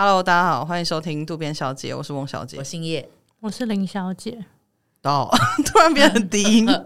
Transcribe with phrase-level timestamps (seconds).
[0.00, 3.10] Hello，大家好，欢迎收听渡边小姐，我是翁小姐，我姓叶，
[3.40, 4.44] 我是林小姐。
[5.02, 5.28] 哦，
[5.66, 6.76] 突然变很低音，不知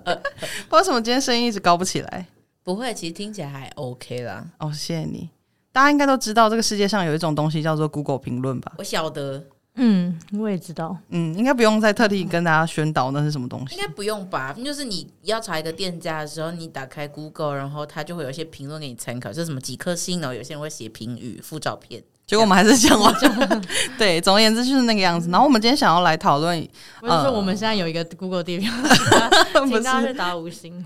[0.71, 2.27] 道为什么今天声音一直高不起来。
[2.63, 4.47] 不会，其实听起来还 OK 啦。
[4.61, 5.29] 哦，谢谢你。
[5.73, 8.73] 大家应该都知道，这个世界上有一种东西叫做 Google 评论吧？
[8.79, 9.45] 我晓得。
[9.75, 10.97] 嗯，我也知道。
[11.11, 13.75] 嗯，应该不用再特地跟大家宣导那是什么东西。
[13.75, 14.55] 应该不用吧？
[14.55, 22.03] 就是你要查一个店家的时候，你打开 Google，然后它就会有一些评论给你参考，就是什么几颗星，然后有些人会写评语、附照片。
[22.33, 23.15] 结果我们还是讲完。
[23.99, 25.29] 对，总而言之就是那个样子。
[25.29, 26.67] 然后我们今天想要来讨论，
[26.99, 28.73] 不是说我们现在有一个 Google 地标，
[29.69, 30.83] 请大家去打五星。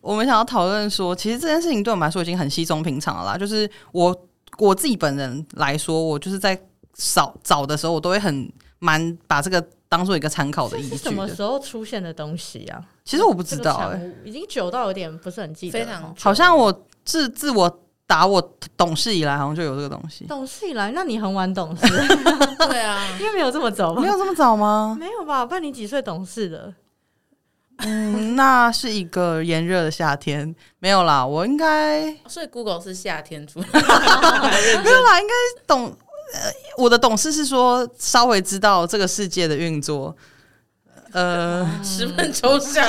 [0.00, 3.38] 我们想要讨论说，其实这件事情对我们来说已经很稀松平常了啦。
[3.38, 4.12] 就是我
[4.58, 6.60] 我自己本人来说，我就是在
[6.96, 8.50] 找找的时候，我都会很。
[8.82, 10.96] 蛮把这个当做一个参考的依据。
[10.96, 12.82] 什么时候出现的东西啊？
[13.04, 15.78] 其实我不知道、欸，哎，已经久到有点不是很记得。
[15.78, 16.72] 非常好像我
[17.04, 17.68] 自自我
[18.10, 18.42] 打我
[18.76, 20.24] 懂事以来，好像就有这个东西。
[20.24, 21.86] 懂事以来，那你很晚懂事。
[22.66, 24.02] 对啊，因为没有这么早吧？
[24.02, 24.96] 没有这么早吗？
[24.98, 25.46] 没有吧？
[25.46, 26.74] 不然你几岁懂事的？
[27.82, 30.52] 嗯，那是一个炎热的夏天。
[30.80, 32.12] 没有啦，我应该。
[32.26, 33.66] 所以 Google 是夏天出来。
[33.72, 35.96] 没有啦，应该懂。
[36.32, 36.40] 呃，
[36.78, 40.16] 我的懂事是说稍微知道这个世界的运作，
[41.12, 42.84] 呃， 十分抽象。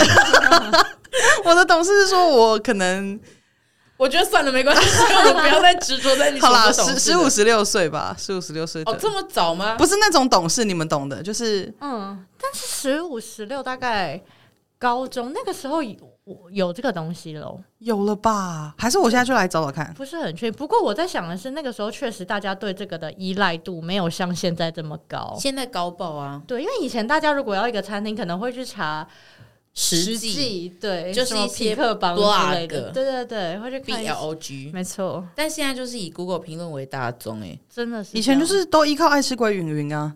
[1.46, 3.20] 我的懂事是说我可能，
[4.02, 4.82] 我觉得算了，没关系，
[5.30, 6.40] 我们不要再执着在你。
[6.40, 8.82] 好啦，十十五十六岁吧，十五十六岁。
[8.88, 9.76] 哦，这么早吗？
[9.78, 14.20] 不是那种懂事，你们懂的，就是嗯，但是十五十六大概
[14.80, 15.96] 高中那个时候有。
[16.52, 17.60] 有这个东西喽？
[17.80, 18.74] 有了吧？
[18.78, 19.92] 还是我现在就来找找看？
[19.96, 20.58] 不是很确定。
[20.58, 25.36] 不过我在想的是，那个时候确实大家对这个的依赖度没有像现在这么高。
[25.38, 26.42] 现在高爆啊！
[26.48, 29.06] 对，因为以前大家如果要一个餐厅，可能会去查
[29.74, 32.92] 实际，对，就是一些痞客邦之类的。
[32.92, 35.26] 对对对，会去看 BLOG，没错。
[35.36, 38.18] 但现在就是以 Google 评论为大宗，哎，真的是。
[38.18, 40.14] 以前就是都依靠爱吃鬼云云啊。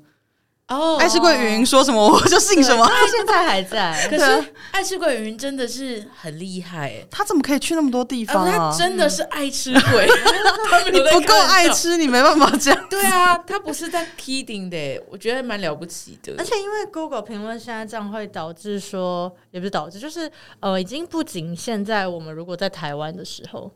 [0.67, 3.93] 哦，oh, 爱吃桂云说什么 我就信什么，他现在还在。
[4.09, 8.71] 可是爱吃桂云真的是很厉害，他怎么可以去那么多地方啊？
[8.71, 12.87] 他真的是爱吃鬼， 嗯、你不够爱吃，你没办法这样。
[12.89, 16.33] 对啊，他不是在 kidding 的，我觉得蛮了不起的。
[16.39, 23.71] 而且因为 Google 评论现在这样会导致说，也不是导致，就是呃，已经不仅现在我们如果在台湾的时候，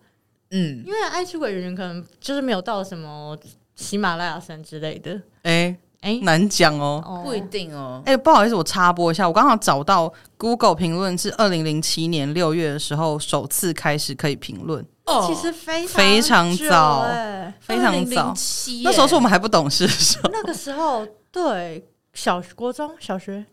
[0.50, 3.38] 嗯，因为爱吃鬼云可能就是没有到什么
[3.75, 5.11] 喜马拉雅山之类的，
[5.44, 5.77] 哎、欸。
[6.02, 8.02] 哎，欸、难讲哦，不一定哦。
[8.06, 14.86] 哎、欸，不好意思，我插播一下，我刚好找到 Google 评论是二零零七年六月的时候首次开始可以评论。
[15.06, 17.06] 哦，其实非常非常早，
[17.60, 18.34] 非常早。
[18.84, 20.30] 那时候是我们还不懂事的时候。
[20.32, 23.46] 那个时候，对，小国中小学，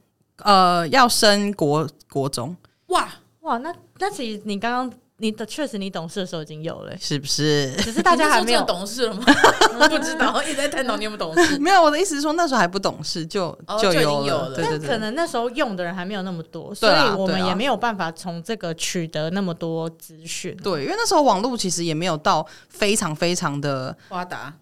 [0.45, 2.57] 呃，要升国国中。
[2.89, 3.09] 哇
[3.41, 4.99] 哇，那那其实你刚刚。
[5.19, 7.73] 你的确实，你懂事的时候已经有了，是不是？
[7.77, 9.25] 只是大家还没有懂事了吗？
[9.89, 11.57] 不知道，一直在探讨你有没有懂事。
[11.61, 14.55] 没有，我的意思是说，那时候还不懂事，就就有了。
[14.55, 20.55] 对对对，可能那时候用的人还没有那么多，所以我们也没有办法从这个取得那么多资讯。
[20.63, 24.53] 对，因为那时候网络其实也没有到非常非常的发达。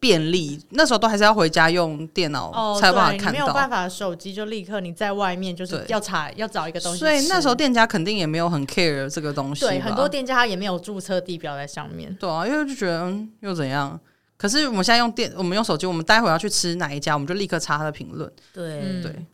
[0.00, 2.50] 便利，那时候都还是要回家用电脑
[2.80, 3.28] 才有办法看到。
[3.28, 6.98] 哦、没有办法，手机就立刻你在外面就是要查要找一个东西。
[6.98, 9.60] 所以那时候店家肯定也没有很 care 这个东西。
[9.60, 12.12] 对，很多店家他也没有注册地标在上面。
[12.18, 14.00] 对啊，因为就觉得、嗯、又怎样？
[14.38, 18.32] 可是我们现在用电，我们用手机，我们待会要去吃哪一家，我们就立刻查他的评论。
[18.54, 19.26] 对、嗯、对，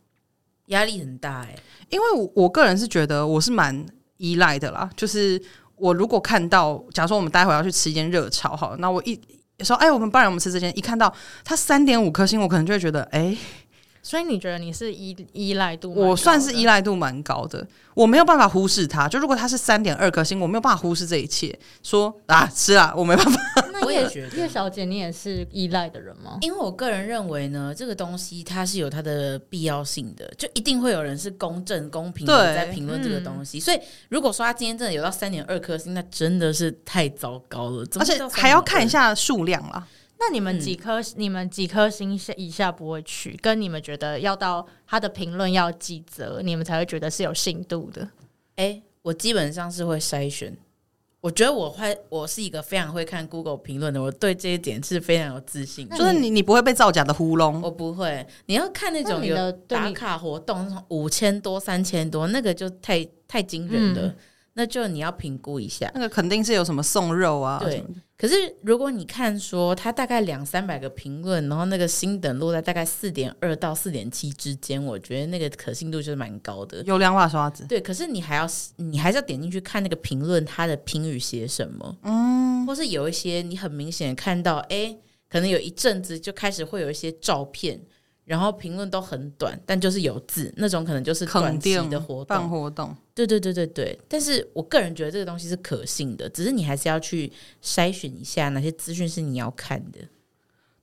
[0.65, 1.55] 压力很大哎。
[1.87, 3.85] 因为我我个人是觉得我是蛮
[4.17, 5.41] 依赖的啦，就是
[5.77, 9.17] 我如果看到，假如说我们待会要去吃一间热炒，好，那我一。
[9.63, 11.13] 说哎，我们不然我们吃之前，一看到
[11.43, 13.35] 它三点五颗星，我可能就会觉得哎。
[14.07, 15.93] 所以你觉得你是依依赖度？
[15.93, 19.05] 我算是依赖度蛮高的，我没有办法忽视它。
[19.05, 21.53] 就如果它是三点二颗星，我没有办法忽视这一切。
[21.83, 23.37] 说啊，吃啊，我没办法。
[23.73, 26.37] 那我也觉得，叶小姐，你也是依赖的人吗？
[26.39, 33.57] 因为我个人认为呢，这个东西它是有它的必要性的，就一定会有人是公正公平的在评论这个东西。
[33.57, 39.85] 嗯、所以如果说他今天真的有到三点二颗星，那真的是太糟糕了，而且还要看一下数量啦。
[40.19, 40.99] 那你们几颗？
[40.99, 43.37] 嗯、你们几颗星以下不会去？
[43.41, 48.01] 跟你们觉得要到他的评论要几则，你们才会觉得是有信度的？
[48.55, 50.55] 哎、欸，我基本上是会筛选。
[51.21, 55.89] 我觉得我会，我是一个非常会看 Google 评论的，我对这一点是非常有自信。
[55.89, 57.61] 就是你，你不会被造假的糊弄。
[57.61, 58.25] 我不会。
[58.45, 64.07] 你要看那种有打卡活动，五千多、三千多，那个就太太惊人了。
[64.07, 64.15] 嗯
[64.59, 67.59] 那就你要评估一下，那个肯定是有什么送肉啊。
[67.61, 67.85] 对，
[68.17, 68.33] 可是
[68.63, 76.81] 如果你看说它大概两三百个评论，然后那个星等落在大概四点二到四点七之间，我觉得那个可信度就是蛮高的。
[76.83, 77.63] 有两把刷子。
[77.69, 81.95] 对，可是你还要你还是要点进去看那个评论，它的评语写什么？
[82.01, 84.99] 嗯，或是有一些你很明显看到，哎、欸，
[85.29, 87.79] 可能有一阵子就开始会有一些照片，
[88.27, 92.93] 然后评论都很短，但就是有字那种，可能就是短期的活动办活动。
[93.15, 97.31] 对对对对对，但是我个人觉得这个东西是可信的，只是你还是要去
[97.63, 99.99] 筛选一下哪些资讯是你要看的。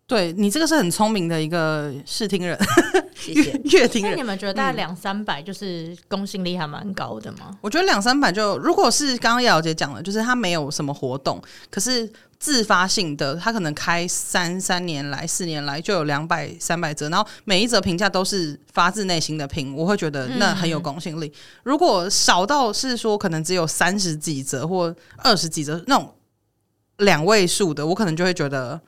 [0.07, 2.59] 对，你这个是很聪明的一个视听人，
[3.17, 4.11] 谢谢 阅听人。
[4.13, 7.47] 那你们觉得大概两三百就是公信力还蛮高的吗？
[7.49, 12.07] 嗯、我觉得两三百就，如果是刚刚叶小姐讲的，就是他没有什么活动，可是
[12.39, 21.29] 自发性的，他可能开三三年来四年来就有两百三百折，然后每一则评价都是发自内心的评，我会觉得那很有公信力。
[21.29, 26.15] 嗯、如果少到是说可能只有三十几折或二十几折那种
[26.99, 28.79] 两位数的，我可能就会觉得。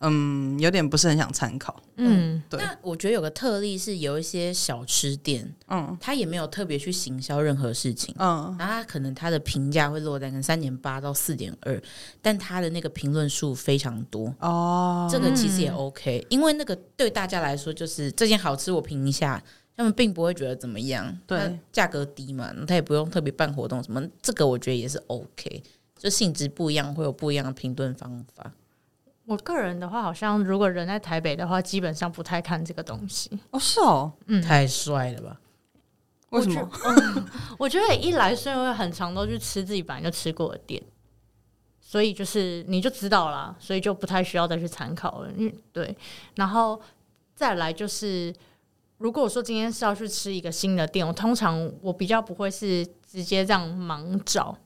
[0.00, 1.82] 嗯，有点不是很想参考。
[1.96, 2.60] 嗯，对。
[2.60, 11.82] 那我觉得有个特例是有一些小吃店，嗯，他也没有特别去行销任何事情，嗯，然后他可能他的评价会落在跟三点八到四点二，
[12.22, 19.42] 但他的那个评论数非常多哦，这个其实也 OK，嗯，因为那个对大家来说就是这件好吃，我评一下，
[19.76, 25.62] 他们并不会觉得怎么样，对，价格低嘛，他也不用特别办活动什么，这个我觉得也是 OK，
[25.98, 28.52] 就性质不一样，会有不一样的评论方法。
[29.28, 33.30] 我个人的话，好像如果人在台北的话，基本上不太看这个东西。
[33.50, 35.38] 哦，是哦，嗯，太帅了吧？
[36.30, 36.66] 为什么？
[36.72, 37.26] 我觉，嗯，
[37.58, 40.82] 我觉得一来是因为很常都去吃自己本来就吃过的店，
[41.78, 45.30] 所以就是你就知道了，所以就不太需要再去参考了。
[45.36, 45.94] 嗯，对。
[46.36, 46.80] 然后
[47.34, 48.34] 再来就是，
[48.96, 54.56] 如果我说今天是要去吃一个新的店，我通常我比较不会是直接这样盲找。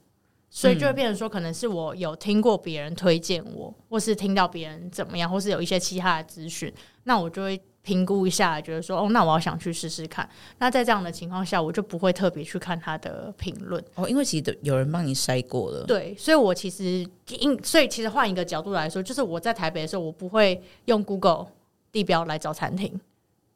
[0.55, 6.71] 所以就会变成说，可能是我有听过别人推荐我，或是听到别人怎么样，或是有一些其他的资讯，
[7.05, 10.29] 那我就会评估一下，觉得说，哦，那我要想去试试看。
[10.59, 15.85] 那在这样的情况下，我就不会特别去看他的评论哦，因为其实有人帮你筛过了。
[15.85, 21.47] 对，所以我其实因，所以其实换一个角度来说，就是我在台北的时候，我不会用 Google
[21.91, 23.01] 地标来找餐厅，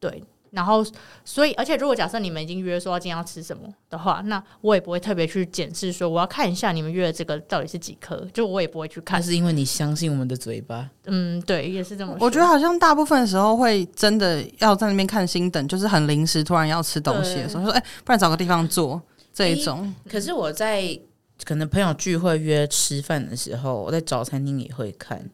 [0.00, 0.24] 对。
[0.50, 0.84] 然后，
[1.24, 9.20] 所以，而且，如果假设你们已经约说今天要吃什么的话，那我也不会特别去检视说我要看一下你们约的这个到底是几颗，就我也不会去看。
[9.20, 10.88] 那是因为你相信我们的嘴巴。
[11.06, 12.24] 嗯，对，也是这么说。
[12.24, 19.00] 我觉得好像大部分时候会真的要在那边看星等，就是很临时突然要吃东西的时候，说哎，不然找个地方坐
[19.32, 19.94] 这一种。
[20.08, 20.98] 可是我在
[21.44, 25.28] 可能朋友聚会约吃饭的时候，我在找餐厅也会看。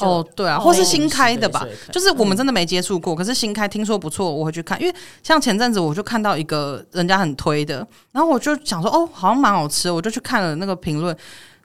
[0.00, 4.78] 哦，对啊，或是新开的吧，就是我们真的没接触过，可是新开听说不错，我会去看。
[4.78, 7.76] 因为像前阵子我就看到一个人家很推的，
[8.12, 11.16] 然后我就想说，哦，好像蛮好吃，我就去看了那个评论，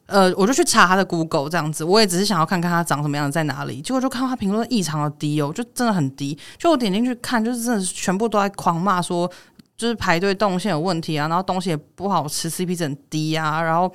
[0.05, 3.81] 呃，我就去查他的 Google 这样子，我也只是想要看看他长什么样子，在哪里。
[3.81, 6.37] 结果就看到他评论异常的低哦，就真的很低。
[6.57, 9.29] 就我点进去看，就是真的全部都在狂骂说，
[9.75, 13.91] 就是排队动线有问题啊，然后东西也不好吃，CP 值很低啊，然后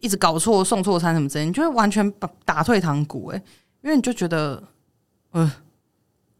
[0.00, 3.42] 一直搞错送错餐什么之类，你就会完全打打退堂鼓哎、欸。
[3.86, 4.60] 因为你就觉得，
[5.30, 5.48] 呃，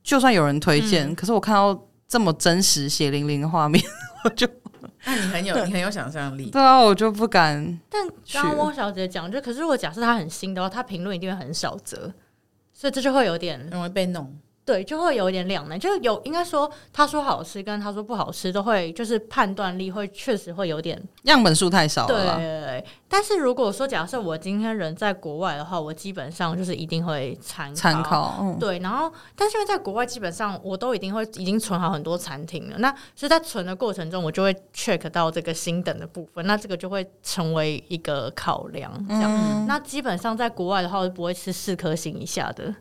[0.02, 3.80] 就算有人推荐，嗯、可是我看到这么真实血淋淋的画面，
[4.24, 4.48] 我就，
[5.06, 7.78] 那你很有你很有想象力，对啊，我就不敢。
[7.88, 12.12] 但刚刚汪小姐讲，就可是如果假设她很新的话，她评论一定会很少则，
[12.72, 14.36] 所以这就会有点容易被弄。
[14.66, 22.36] 对，就会有一点两难，就是有应该说他说好吃跟他说不好吃都会，就是判断力会确实会有点样本数太少了。
[22.36, 28.38] 对但是如果说假设我今天人在国外的话，我基本上就是一定会参参考。
[28.40, 38.92] 嗯、对，然后但是因为在国外基本上我都一定会已经存好很多餐厅了，那所以在存的过程中，我就会 check 到这个星等的部分，那这个就会成为一个考量。
[39.08, 42.74] 这样，嗯、那基本上在国外的话，我不会吃四颗星以下的。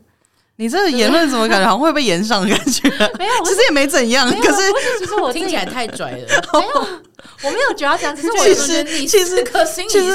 [0.58, 2.88] 你这个言论怎么感觉 好像会被炎上的感觉？
[3.18, 4.28] 没有，其实也没怎样。
[4.28, 6.18] 可是其实我听起来太拽了。
[6.54, 6.80] 没有，
[7.42, 8.16] 我没有觉得这样。
[8.16, 10.12] 只是我其实其实可行，其实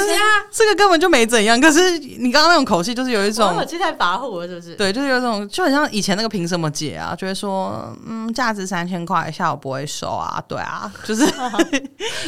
[0.50, 1.60] 这个根本就没怎样。
[1.60, 4.74] 可是你刚刚那种口气，就是有一种口气太跋扈了，是不是？
[4.74, 10.42] 对，就是有一种，就很像以前那个凭什么姐啊，就会说，嗯，价值三千块以下我不会收啊。
[10.48, 11.24] 对啊， 就是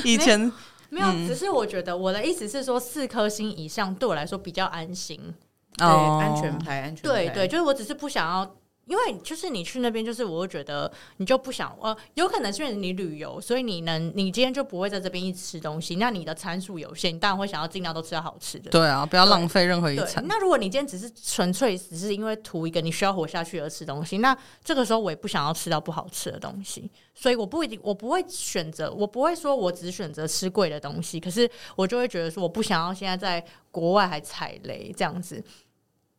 [0.05, 0.39] 以前
[0.89, 1.07] 没有。
[1.27, 5.35] 只是我觉得我的意思是说，四颗星以上对我来说比较安心。
[5.77, 7.03] 对，安全牌，安全牌。
[7.03, 18.71] 对对，就是我只是不想要，因为就是你去那边，就是我会觉得你就不想，呃，有可能是因为你旅游，所以你能，你今天就不会在这边一直吃东西，那你的参数有限，你当然会想要尽量都吃到好吃的。
[18.71, 20.23] 对啊，不要浪费任何一餐。
[20.29, 35.43] 那如果你今天只是纯粹只是因为图一个你需要活下去而吃东西，那这个时候我也不想要吃到不好吃的东西，所以我不一定，我不会选择，我不会说我只选择吃贵的东西，可是我就会觉得说我不想要现在在国外还踩雷这样子。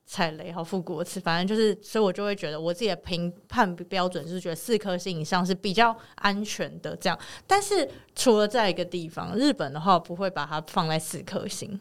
[0.06, 7.20] 踩雷好复古词，反正就是，所以我就会觉得我自己的评判标准就是觉得四颗星以上是比较安全的这样。
[7.48, 11.80] 但是除了在一个地方，日本的话不会把它放在四颗星。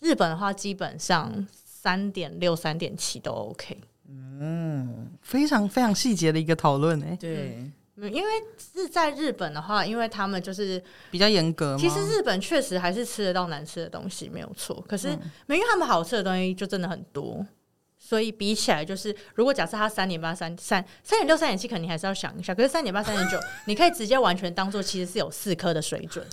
[0.00, 3.76] 日本的话基本上三点六、三点七都 OK。
[4.08, 7.16] 嗯，非常非常细节的一个讨论哎。
[7.20, 8.30] 对，因为
[8.74, 11.76] 是在日本的话，因为他们就是比较严格。
[11.78, 14.82] 其实日本确实还是吃得到难吃的东西，没有错。
[14.88, 15.18] 可是，因
[15.48, 17.44] 为他们好吃的东西就真的很多。
[18.06, 22.54] 所以比起来，就是如果假设他三点八、三三三点六、三点七，肯定还是要想一下。
[22.54, 26.24] 可是三点八、三点九，你可以直接完全当做其实是有四颗的水准。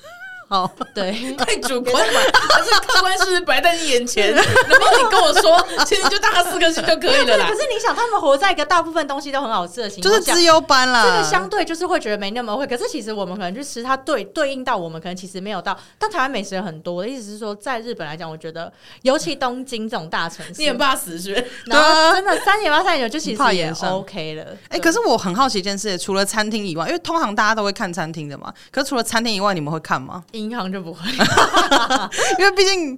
[0.54, 7.48] 哦，对，太 主观了， 可是客观事实摆在你眼前，然后你跟我说，其实就大概四颗星就可以了啦。
[7.50, 11.04] 可是你想，他们活在一个大部分东西都很好吃的情况下，就是资优班啦。
[11.04, 12.68] 这个相对就是会觉得没那么会。
[12.68, 15.76] 可是其实我们可能去吃它，对对应到我们可能其实没有到。
[15.98, 21.34] 但台湾美食很多，我的意思是说，在日本来讲，我觉得尤其东京这种大城市，你很怕死是？
[21.66, 24.56] 然后真的三点八、三点九就其实也 OK 了。
[24.70, 28.54] 哎，可是我很好奇一件事，除了餐厅以外，因为通常大家都会看餐厅的嘛。
[28.72, 30.24] 可是除了餐厅以外，你们会看吗？
[30.44, 31.00] 银行就不会。
[32.38, 32.98] 因为毕竟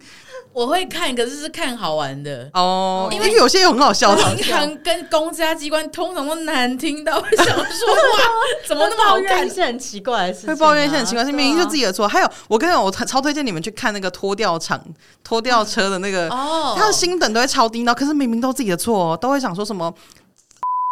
[0.51, 3.09] 我会看，可是是看好玩的哦。
[3.11, 8.19] 因为有些又很好笑的，银行跟公家机关通常都难听到，想说哇，
[8.67, 9.49] 怎么那么好看？
[9.49, 12.07] 是很奇怪的事情，会抱怨一些很奇怪，是明明就自己的错。
[12.07, 14.81] 还有，我跟你讲，我超推荐你们去看那个拖吊场、
[15.23, 19.93] 拖吊车的那个哦，他的薪等都会超低，然后可是明明都自己的错，都会想说什么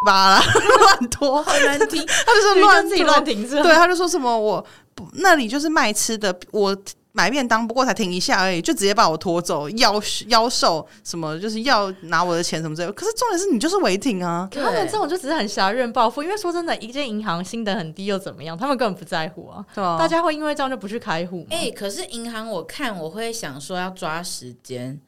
[0.05, 0.43] 巴啦
[0.79, 2.05] 乱拖，好难听。
[2.25, 6.77] 他就说乱自己乱停车，对，他就说什么我不那里就是卖吃的，我。
[7.15, 12.93] 买便当，不过才停一下而已，就直接把我拖走，妖妖兽什么，就是要拿我的钱什么之类的。
[12.93, 14.49] 可是重点是你就是违停啊！
[14.51, 18.57] 他们这种就只是很狭怨报复，因为说真的，一间银行薪等很低又怎么样？
[18.57, 19.63] 他们根本不在乎啊！
[19.75, 21.45] 对啊，大家会因为这样就不去开户？
[21.51, 24.99] 哎、欸，可是银行我看我会想说要抓时间，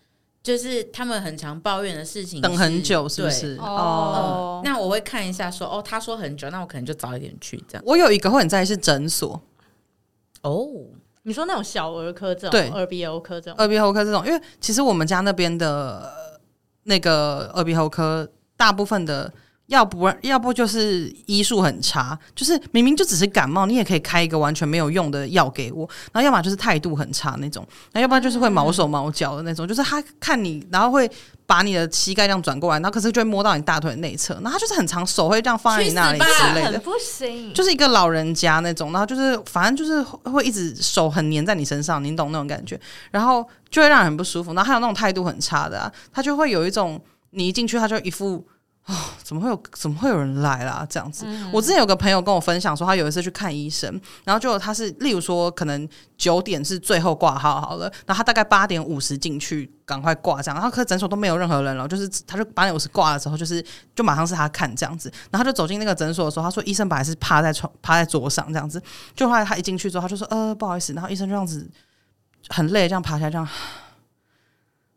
[0.46, 3.58] 就是他们很常抱怨的事情，等很久是不是？
[3.60, 7.84] 哦、嗯，那我会看一下说哦，他说很久，那我可能就早一点去这样。
[7.84, 9.42] 我有一个会很在意是诊所
[10.44, 10.68] 哦。
[11.24, 16.14] 你说那种小儿科这种，对，耳鼻喉科这种，耳鼻喉科这种，因为其实我们家那边的
[16.84, 19.34] 那个耳鼻喉科，大部分的。
[19.68, 25.90] 要不要不就是医术很差，就是明明就只是感冒，你也可以开一个完全没有用的药给我。
[26.12, 31.10] 然后要么就是态度很差那种，那要不然就是会毛手毛脚的那种，就是他看你，然后会
[31.48, 42.80] 把你的膝盖这样转过来，然后可是就会摸到你大腿内侧，然后他就是很长手会这样放在你那里之类的，不行，就是一个老人家那种，然后就是反正就是会一直手很黏在你身上，你懂那种感觉，
[43.10, 44.54] 然后就会让人很不舒服。
[44.54, 48.46] 然后还有那种态度很差的啊，他就会有一种你一进去他就一副。
[48.88, 50.86] 哦， 怎么会有怎么会有人来啦？
[50.88, 63.64] 这样子，嗯、我之前有个朋友跟我分享说，他有一次去看医生，然后就他是，例如说，可能九点是最后挂号好了，然后他大概八点五十进去，赶快挂这样，然后可是诊所都没有任何人了，就是他就八点五十挂了之后，就是
[63.96, 68.80] 就马上是他看这样子，然后他就走进那个诊所的时候，他说医生本来是趴在床趴在桌上这样子，
[69.16, 71.68] 就后来他一进去之后，他就说呃不好意思，然后医生这样子
[72.50, 73.48] 很累，这样爬起来这样，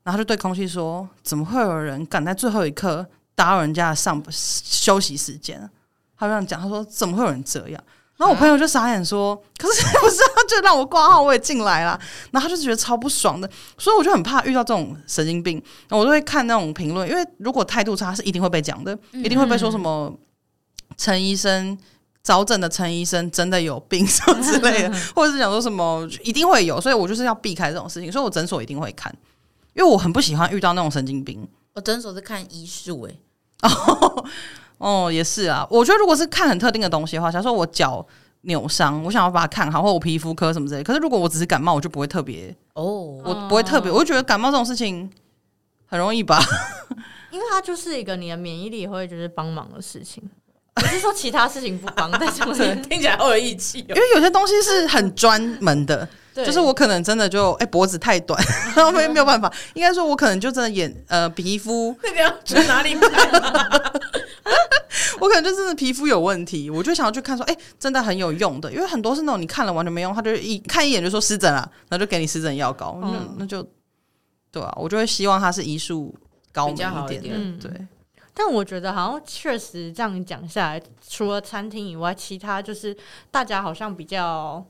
[0.02, 3.06] 然后就对空气说，怎么会有人赶在最后一刻？
[3.38, 5.70] 打扰人家的上休息时间，
[6.18, 7.80] 他这样讲，他说怎么会有人这样？
[8.16, 11.96] 然后我朋友就傻眼说：“啊、可是 不是，他就让我挂号，我也进来了。”
[12.32, 15.62] 然后他就觉得超不爽的，所以我就很怕遇到这种神经病。
[15.90, 20.12] 我都会看那种评论，因为如果态度差，是一定会被讲的，一定会被说什么
[20.96, 21.78] 陈医生
[22.24, 29.16] 早诊的陈医生真的有病 什么之类的， 或者是讲说什么一定会有，所以我就是要避开这种事情，所以我诊所一定会看，
[29.76, 31.48] 因为我很不喜欢遇到那种神经病。
[31.74, 33.20] 我诊所是看医术诶。
[33.62, 34.24] 哦，
[34.78, 35.66] 哦，也是啊。
[35.70, 38.06] 我觉得如果是看很特定的东西的话，假如说我脚
[38.42, 40.82] 扭伤，我想要把它看好，或我皮肤科什么之类。
[40.82, 45.10] 可是如果我只是感冒，我就不会特别哦，我不会特别，我就觉得感冒这种事情
[45.86, 46.38] 很容易吧，
[47.30, 50.22] 因为它就是一个你的免疫力会就是帮忙的事情。
[50.78, 53.78] 不是说其他事情不帮， 但是听起来好有义气。
[53.88, 56.08] 因为有些东西是很专门的。
[56.46, 58.40] 就是我可能真的就哎、欸、脖子太短，
[58.76, 59.52] 然后没没有办法。
[59.74, 63.92] 应该说，我可能就真的眼呃皮肤 那个要去哪里看、啊？
[65.18, 68.72] 我可能就真的皮肤有问题，我就想要去看说，哎、欸，真的很有用的。
[68.72, 72.96] 因为很多是那种你看了完全没用，他就一看一眼就说湿疹了，然后就给你湿疹药膏。
[73.02, 73.68] 嗯、那那就
[74.52, 76.14] 对啊，我就会希望它是医术
[76.52, 77.68] 高明一点，嗯、对。
[78.38, 82.96] 但我觉得好像确实这样讲下来，除了餐厅以外，其他就是
[83.32, 84.64] 大家好像比较。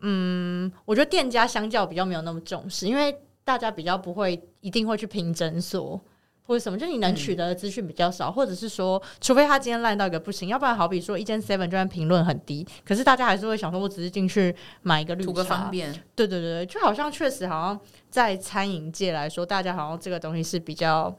[0.00, 3.14] 嗯，我觉得店家相较比较没有那么重视，因为
[3.44, 6.00] 大家比较不会一定会去拼诊所
[6.46, 15.92] 或者什么，就你能取得的资讯比较少，嗯、或者是说，除非他今天烂到一个不行，要不然好比说一间 Seven 就算评论很低，可是大家还是会想说，我只是进去买一个绿茶，图个方便。
[16.14, 21.14] 对对对，就好像确实好像在餐饮界来说，大家好像这个东西是比较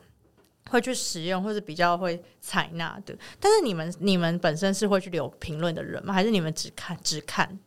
[0.69, 3.15] 会去使用，或是比较会采纳的。
[3.39, 6.13] 但是你们你们本身是会去留评论的人吗？
[6.13, 7.59] 还是你们只看只看？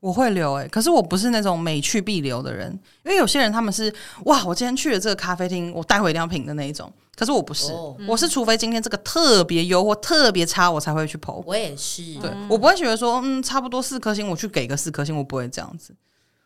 [0.00, 2.70] 我会留哎、欸，可是我不是那种每去必留的人，
[3.04, 3.92] 因为有些人他们是
[4.26, 6.92] 哇，我今天去了这个咖啡厅，我待会一定要评的那一种。
[7.16, 11.42] 可是我不是，哦、我是除非今天这个特别优或特别差，我才会去 po。
[11.44, 15.92] 我也是，对，我不会觉得说嗯，差不多四颗星，我去给个四颗星，我不会这样子。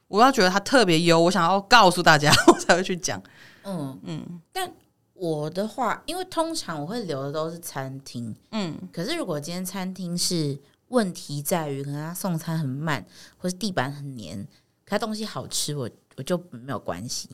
[0.09, 3.23] 我要觉得它特别优，我想要告诉大家， 我才会去讲。
[3.65, 4.73] 嗯嗯，但
[5.23, 10.59] 我的话，因为通常我会留的都是餐厅，嗯，可是如果今天餐厅是。
[10.93, 13.03] 问题在于，可能他送餐很慢，
[13.39, 14.37] 或是地板很黏。
[14.85, 15.89] 可他东西好吃，我
[16.19, 17.31] 我就没有关系。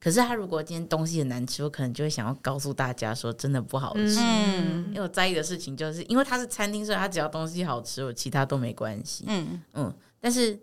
[0.00, 4.16] 可是他如果今天东西很难吃，我可能就会想要告诉大家说，真的不好吃。
[4.18, 9.24] 嗯，因为我在意的事情就是，因为他是餐厅，所以他只要东西好吃，我其他都没关系。
[9.28, 9.94] 嗯嗯。
[10.20, 10.58] 但是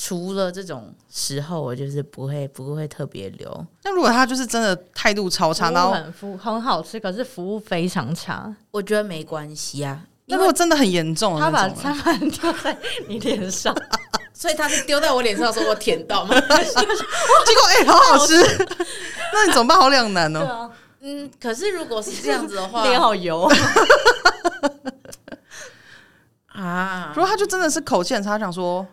[0.00, 3.66] 除了这种时候，我就是不会不会特别留。
[3.82, 10.00] 那如果他就是真的态度超差，然后很服很好吃，可是服务非常差，我觉得没关系啊。
[10.26, 12.78] 那如果真的很严重，他把餐盘丢在
[13.08, 13.74] 你脸上，
[14.32, 16.32] 所以他是丢在我脸上，说我舔到吗？
[16.38, 18.34] 结果哎、欸，好好吃，
[19.34, 19.76] 那你怎么办？
[19.76, 20.40] 好两难哦。
[20.40, 23.50] 啊、嗯，可是如果是这样子的话，脸好油
[26.52, 27.12] 啊！
[27.16, 28.86] 如果他就真的是口气很差，想说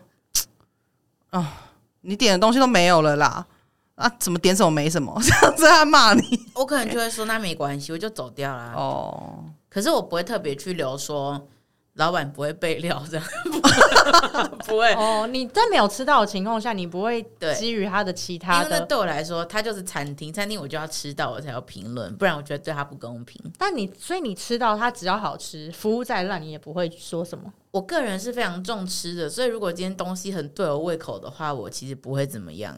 [1.36, 1.52] 啊，
[2.02, 3.46] 你点的东西都没有了啦，
[3.96, 6.22] 啊，怎么点什么没什么， 这样子他骂你，
[6.54, 8.72] 我可能就会说那没关系，我就走掉啦。
[8.76, 9.44] 哦。
[9.68, 11.46] 可是我不会特别去留说
[11.96, 13.26] 老板不会备料这样，
[14.66, 15.26] 不会哦。
[15.26, 17.22] 你在没有吃到的情况下，你不会
[17.58, 18.70] 基于他的其他的。
[18.70, 23.40] 因为对我来说，他就是餐厅，餐厅我就要吃到我才要评论，不然我觉得对他不公平。
[23.58, 27.52] 但你所以你吃到他只要好吃，服务再烂，你也不会说什么。
[27.70, 32.76] 我个人是非常重吃的，所以如果今天东西很对我胃口的话，我其实不会怎么样。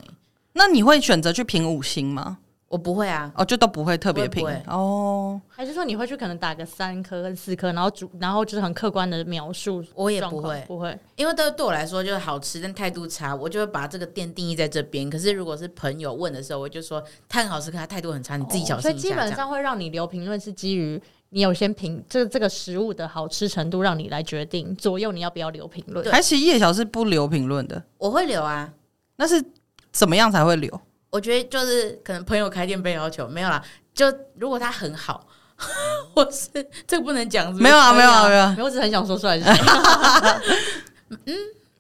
[0.53, 2.39] 那你会选择去评五星吗？
[2.69, 15.09] 我不会啊，哦，就都不会特别评哦，还是说你会去可能打个三颗跟四颗，然后主然后就是很客观的描述，我也不会不会，因为对对我来说就是好吃，但态度差，我就会把这个店定义在这边。
[15.09, 18.83] 可是如果是朋友问的时候，我就说他很好吃，可他态度很差，你自己小心。
[18.83, 21.01] 所以基本上会让你留评论是基于
[21.31, 26.05] 你有先评这这个食物的好吃程度，让你来决定左右你要不要留评论。
[26.13, 28.71] 还是叶小是不留评论的，我会留啊，
[29.17, 29.43] 那是
[29.91, 30.79] 怎么样才会留？
[31.11, 33.63] 我觉得就是可能朋友开店被要求没有啦，
[33.95, 34.07] 就
[34.39, 35.27] 如果他很好，
[36.15, 36.49] 我是
[36.87, 39.39] 这个不能讲，没有啊，没有啊，没有啊，我只很想说出来。
[41.25, 41.37] 嗯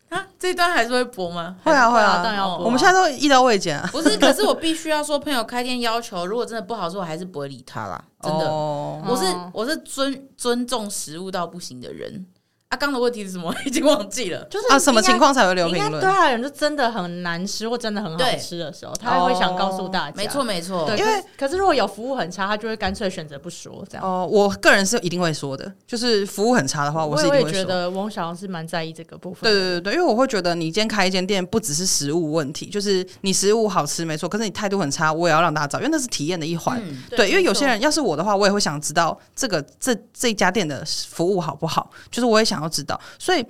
[0.08, 1.56] 啊，这一段还是会播吗？
[1.62, 2.64] 会啊会啊，当然要播。
[2.64, 3.86] 我们现在都一刀未剪啊。
[3.92, 8.02] 不是，可是我必须要说，朋友开店要求，如果真的不好说，我还是不会理他啦。
[8.22, 12.24] 真的，我是我是尊尊重食物到不行的人。
[12.70, 13.54] 阿刚的问题是什么？
[13.64, 14.44] 已经忘记了。
[14.50, 16.02] 就是啊，什么情况才会留评论？
[16.02, 20.14] 对啊人就真的很难吃或真的很好吃的时候，他会想告诉大家。
[20.14, 20.84] 没错，没错。
[20.84, 24.04] 对，因为可是如果有服务很差，他就会干脆选择不说这样。
[24.04, 27.46] 哦，我个人是一定会说的，就是服务很差的话，我是一定会说。
[27.46, 29.50] 我也觉得翁小是蛮在意这个部分。
[29.50, 36.78] 对对对对，因为我会觉得你今天开一间店，不只是食物问题，就是你食物好吃没错，可是你态度很差，我也要让大家知道，因为那是体验的一环。
[37.16, 43.46] 对，因为有些人要是我的话，我也会想知道这个这这家店的服务好不好，就是我也想要知道，所以。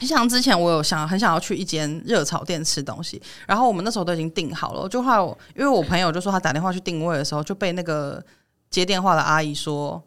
[0.00, 8.20] 像之前我有想很想要去一间热炒店吃东西，然后我们那时候都已经订好了，就后来我因为我朋友就说他打电话去定位的时候就被那个
[8.68, 10.02] 接电话的阿姨说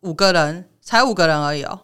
[0.00, 1.80] 五个人才五个人而已哦，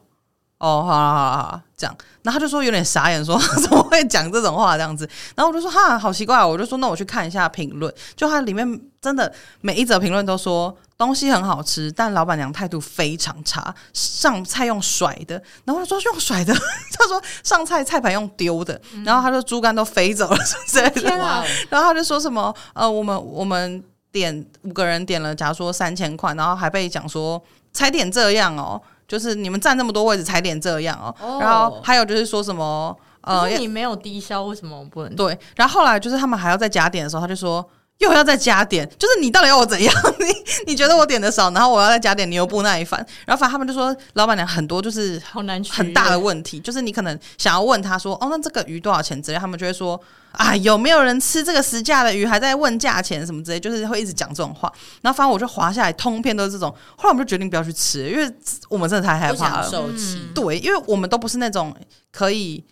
[0.62, 1.96] 哦，好了好了好了，这样。
[2.22, 5.09] 然后他就说有点傻眼，说 怎么会讲这种话这样子？
[5.35, 7.92] 然后我就说哈，好奇怪，我就说那我去看一下评论。
[8.14, 15.35] 就他里面真的每一则评论都说东西很好吃，但老板娘态度非常差，上菜用甩的。
[15.64, 16.55] 然后我说用甩的，
[16.96, 18.81] 他说上菜菜盘用丢的。
[19.05, 21.20] 然后他说猪肝都飞走了 之类的。
[21.20, 21.44] 啊！
[21.68, 28.81] 然后他就说什么呃，我们我们点五个人点了，假如说三千块，然后还被讲说才点这样哦。
[29.12, 35.14] 就是你们占那么多位置才点这样哦，然后还有就是说什么呃，你没有低消，为什么我不能？
[35.14, 37.62] 对，然后后来就是他们还要再加点的时候，他就说
[37.98, 39.94] 又要再加点，就是你到底要我怎样？
[40.18, 40.26] 你
[40.66, 42.98] 你觉得我点的少，然后我要再加点，你又不耐烦。
[43.26, 50.00] 然后反正他们就说老板娘很多就是好难很大的问题，就是你可能想要问他说哦，那这个鱼多少钱之类，他们就会说。
[50.33, 52.24] 啊，有没有人吃这个时价的鱼？
[52.24, 54.72] 还在问价钱什么之类，就是会一直讲这种话。
[55.02, 56.74] 然后反正我就滑下来，通篇都是这种。
[56.96, 58.35] 后来我们就决定不要去吃，因为
[58.70, 59.70] 我们真的太害怕了。
[59.70, 61.76] 嗯、对，因为我们都不是那种
[62.11, 62.64] 可以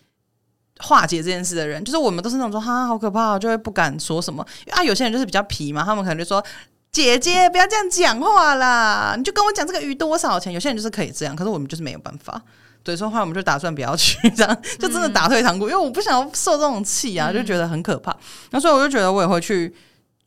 [0.81, 4.45] 化解这件事的人，就是我们都是那种说哈好可怕，就会不敢说什么。
[4.71, 6.43] 啊，有些人就是比较皮嘛，他们可能就说
[6.91, 10.51] 姐姐不要这样讲话啦，你就跟我讲这个鱼多少钱。
[10.51, 12.41] 有些人就是可以这样，可是我们就是没有办法。
[12.83, 18.15] 对，所以后来我们就打算不要去，这样就真的打退堂鼓，因为我不想要受这种气啊，就觉得很可怕。
[18.49, 19.71] 那所以我就觉得我也会去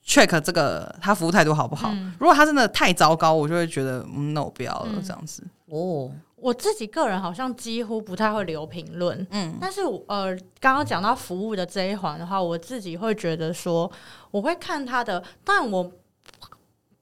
[0.06, 1.92] check 这个他服务态度好不好。
[2.20, 5.42] 如果他真的太糟糕，我就会觉得嗯，那我不要了这样子。
[5.68, 6.08] 哦，
[6.44, 13.90] 我自己个人好像几乎不太会留评论，嗯，但是呃，刚刚讲到服务的这一环的话，我自己会觉得说，
[14.30, 15.90] 我会看他的，但我。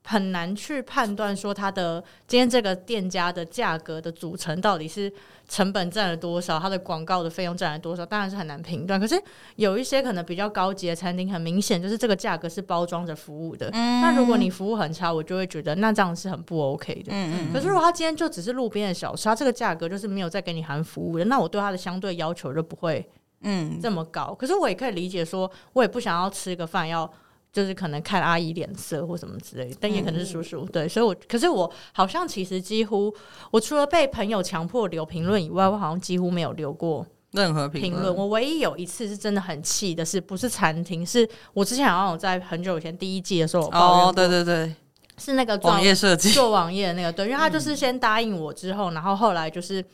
[0.04, 5.10] 很难去判断说他的今天这个店家的价格的组成到底是
[5.52, 8.98] 成本占了多少，它的广告的费用占了多少，当然是很难评断。
[8.98, 9.22] 可是
[9.56, 13.68] 有一些可能比较高级的餐厅，很明显就是这个价格是包装着服务的。
[13.74, 14.00] 嗯。
[14.00, 17.12] 那如果你服务很差，我就会觉得那这样是很不 OK 的。
[17.12, 17.52] 嗯嗯。
[17.52, 23.06] 可是如果他今天就只是路边的小吃，他这个价格就是没有再给你含服务的，那我对他的相对要求就不会
[23.42, 24.34] 嗯这么高。
[24.34, 27.12] 可是我也可以理解说，我也不想要吃个饭要。
[27.52, 30.64] 就是可能看阿姨脸色或什么之类的，但也可能是叔叔。
[30.64, 33.14] 嗯、对，所以我，我可是我好像其实几乎，
[33.50, 38.14] 我除了被朋友强迫留评论以外，我好像几乎没有留过任何评论。
[38.14, 44.74] 我唯一有一次是真的很气的是，不是餐厅，是我之前好像有在很久以前第一季的时候，哦，对对对，
[45.18, 49.84] 是那个网页设计做网页的那个，对，因为他就是先答应我之后，然后后来就是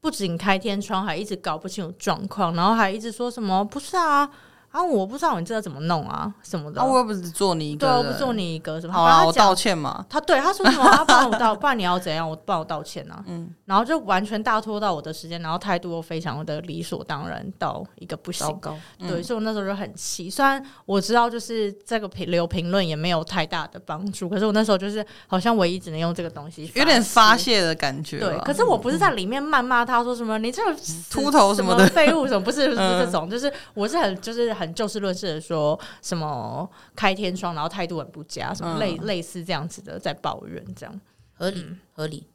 [0.00, 4.28] 不仅开天窗，还一直搞不清楚状况，然后还一直说什么不是啊。
[4.76, 6.80] 啊，我不知道你这怎么弄啊，什么的。
[6.80, 8.92] 啊，我又不是做你一个，对，我不做你一个什么。
[8.92, 10.04] 好啊，我道歉嘛。
[10.08, 10.84] 他对他说什么？
[10.90, 12.28] 他帮我道， 不然你要怎样？
[12.28, 13.24] 我帮我道歉啊。
[13.26, 18.46] 嗯，然后就完全大拖到我的时间，然后态度又非常的理所当然到一个不行。
[18.60, 20.28] 糕对，嗯、所以我那时候就很气。
[20.28, 28.18] 虽然我知道就是这个评留评论也没有太大的帮助，可是我那时候就是好像唯一只能用这个东西，有点发泄的感觉。
[28.18, 30.76] 对，可是我不是在里面谩骂他说什么，嗯、你这个
[31.10, 35.40] 秃头什么的废物什么，不是不是这种，嗯、就是我是很就是很就事论事的。
[35.46, 41.00] 说什么开天窗，然后态度很不佳，什么类、嗯、类似这样子的在抱怨，这样
[41.34, 42.26] 合理、嗯、合理。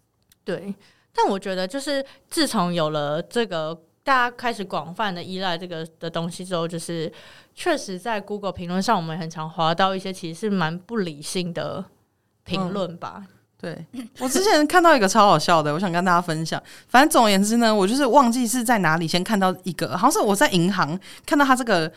[0.46, 0.74] 对，
[1.13, 7.12] 但我觉得就是自从有了这个大家开始广泛的依赖这个的东西之后，就是
[7.54, 11.84] 确实在 Google 评论上，我们很常划到一些其实是蛮不理性的
[12.46, 13.26] 评论吧。
[13.26, 13.28] 嗯、
[13.60, 13.86] 对，
[14.20, 16.62] 我之前看到一个超好笑的，我想跟大家分享。
[16.88, 21.91] 反正总而言之呢，我就是忘记是在哪里先看到一个，好像是我在银行看到他这个。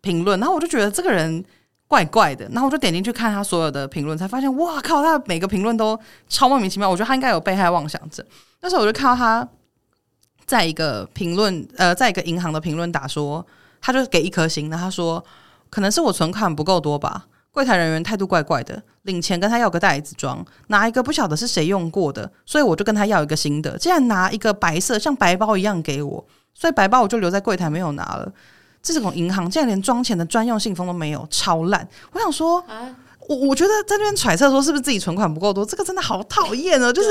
[0.00, 1.44] 评论，然后我就觉得这个人
[1.86, 6.88] 怪怪的，然后我就点进去看他所有的评论，才发现哇靠，他每个评论都超莫名其妙。
[6.88, 8.24] 我觉得他应该有被害妄想症。
[8.60, 9.48] 那时候我就看到他
[10.46, 13.44] 在一个评论，呃，在一个银行的评论打说，
[13.80, 15.24] 他就给一颗星，然后他说
[15.70, 28.32] 可能是我存款不够多吧，柜台人员态度怪怪的，领钱跟他要个袋子装，拿一个不晓得是谁用过的，所以我就跟他要一个新的，竟然拿一个白色像白包一样给我，所以白包我就留在柜台没有拿了。
[28.92, 31.86] 这种银行竟然连装钱的专用信封都没有，超烂！
[32.12, 32.94] 我想说，啊、
[33.28, 36.92] 我我觉得在那边揣测说是不是自己存款不够多，这个真的好讨厌哦！
[36.92, 37.10] 就是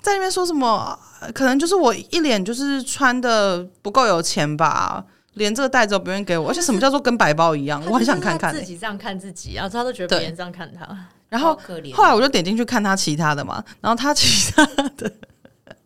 [0.00, 0.98] 在那边说什么，
[1.34, 7.82] 可能就是我一脸就是穿的不够有钱吧，连这个袋子都不愿意给我，而且什么叫做跟白包一样？
[7.90, 10.86] 我很想看看、欸、自己这样看自己，然后他都觉得别人这样看他，
[11.28, 11.58] 然后
[11.94, 14.64] 后来我就点进去看他其他的嘛，然后他其他
[14.96, 15.12] 的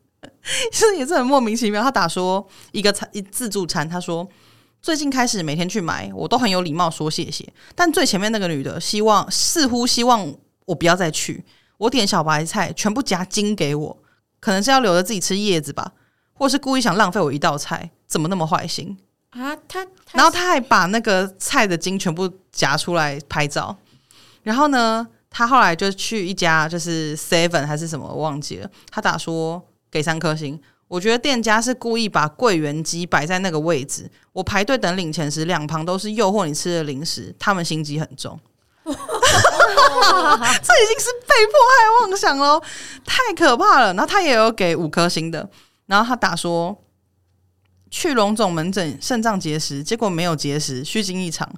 [0.71, 4.29] 其实也是很莫名其妙，他打说一个餐一自助餐，他说。
[4.83, 7.47] 最近开始每天去买，我都很有礼貌说谢谢。
[7.75, 11.45] 但最前面那个女的，希望似乎希望我不要再去。
[11.77, 13.99] 我点小白菜，全部夹筋给我，
[14.41, 15.93] 可能是要留着自己吃叶子吧，
[16.33, 17.91] 或是故意想浪费我一道菜？
[18.07, 18.99] 怎么那么坏心
[19.31, 19.55] 啊？
[19.69, 23.77] 他，他然后他还把那个菜的筋全部夹出来拍照。
[24.43, 28.71] 然后呢，他后来就去一家就是 Seven 还是什么，我忘记了。
[28.91, 30.61] 他打说给三颗星。
[30.91, 34.11] 我觉得店家是故意把柜员机摆在那个位置。
[34.33, 38.37] 我排队等领钱时，两旁都是诱惑你吃的零食，他们心机很重。
[38.83, 38.99] 这已经
[40.99, 42.61] 是被迫害妄想喽，
[43.07, 43.95] 太可怕了。
[43.95, 45.49] 然后他也有给五颗星的，
[45.87, 46.77] 然后他打说
[47.89, 51.49] 去龙总门诊肾脏结石，结果没有结石，虚惊一场。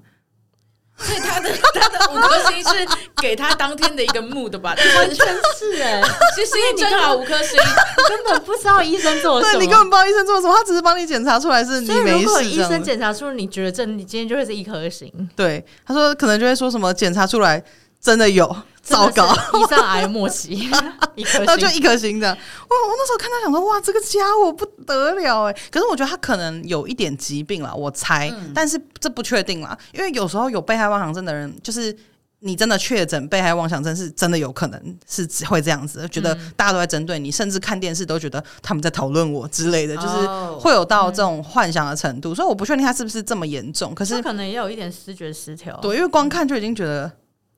[0.98, 2.86] 所以他的他的五颗星是
[3.20, 5.26] 给他当天的一个 mood 吧， 完全
[5.58, 6.02] 是哎、欸，
[6.36, 7.58] 其实你正好五颗星，
[8.08, 12.24] 根本不知道医生做什么，对，你根本不知道医生做什么，他只是帮你检查出来是你没事。
[12.24, 15.10] 如果医生检查出你觉得这，你今天就会是一颗星。
[15.34, 17.62] 对，他说可能就会说什么检查出来
[18.00, 18.54] 真的有。
[18.82, 22.28] 糟糕，胰脏癌末期， 然后就一颗星的。
[22.28, 25.52] 哇，我那时候看他想说，哇，这个家伙不得了哎。
[25.70, 29.78] 可是我觉得他可能有一点疾病啦，我猜，嗯、但是这不确定啦。
[29.92, 31.96] 因为有时候有被害妄想症的人，就是
[32.40, 40.26] 你真的确诊被害妄想症，是真的有可能是会这样子，觉得大家都在针对你，甚至看电视都觉得他们在讨论我之类的，就是
[40.58, 42.34] 会有到这种幻想的程度。
[42.34, 45.78] 所以我不确定他是不是这么严重，可是可能也有一点视觉失调。
[45.80, 47.10] 对，因为光看就已经觉得。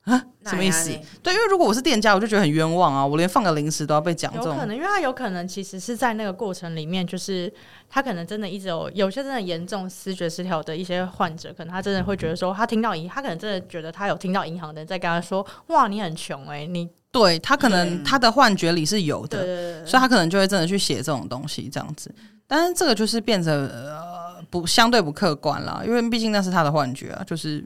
[0.05, 0.89] 啊，什么意思？
[1.23, 3.05] 对，因为如果我是店家，我就觉得很冤枉啊！
[3.05, 4.53] 我连放个零食都要被讲这种。
[4.53, 7.51] 有可能，因为他有可能其实是在那个过程里面，就是
[7.89, 22.13] 他可能真的一直有有些真的严重思觉失调的一些患者，可能他真的会觉得说，他听到银，他可能真的觉得他有听到银行的人在跟他说：“哇，你很穷哎、欸，你对他可能他的幻觉里是有的，对所以他可能就会真的去写这种东西这样子。
[22.45, 27.65] 但是这个就是变成呃不相对不客观了，因为毕竟那是他的幻觉啊，就是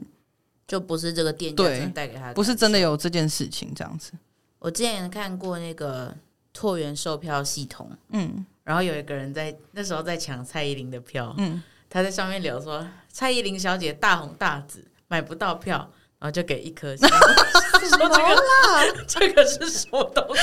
[0.70, 4.12] 就不是这个店家真的带给他的，不是真的有这件事情这样子。
[4.60, 6.14] 我之前看过那个
[6.52, 15.90] 拓元售票系统，嗯，然后有一个人在那时候在抢蔡依林的票，嗯，他在上面留说蔡依林小姐大红大紫买不到票。
[16.20, 17.08] 然后就给一颗星，
[17.88, 20.42] 说这个 这个是什么东西？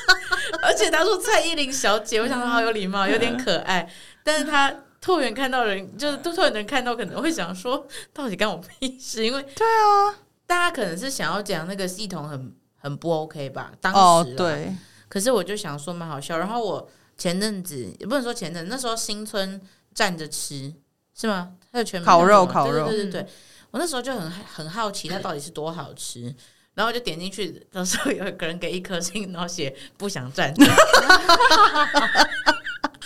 [0.64, 3.86] 而且他说蔡依林小姐，我想说好有礼貌，有点可爱。
[4.24, 9.26] 但是他拓元看到人，就是拓元能看到，可能会想说，到底干我屁事？
[9.26, 10.14] 因为对啊，
[10.46, 13.72] 大家可能是想要讲那个系统很很不 OK 吧？
[13.80, 14.74] 当时、哦、对。
[15.08, 16.38] 可是我就想说蛮好笑。
[16.38, 16.88] 然后我
[17.18, 19.60] 前阵子也不能说前阵子，那时候新村
[19.92, 20.72] 站着吃
[21.14, 21.52] 是吗？
[21.70, 23.28] 他的全烤肉，烤肉，对对对，对。
[23.72, 26.34] 我那时候就很很好奇，它到底是多好吃，
[26.74, 30.64] 然后就点进去，到时候有一个人给一颗星，然后写不想站着。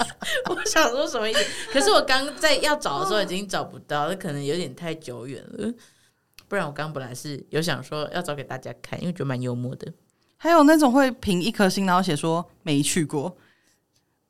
[0.50, 1.44] 我想说什么意思？
[1.72, 5.72] 可是我刚在要找的时候已经找不到，那可能有点太久远了。
[6.48, 9.92] 不然我刚本来是有想说要找给大家看，因为觉得蛮幽默的。
[10.36, 13.36] 还有那种会评一颗星，然后写说没去过。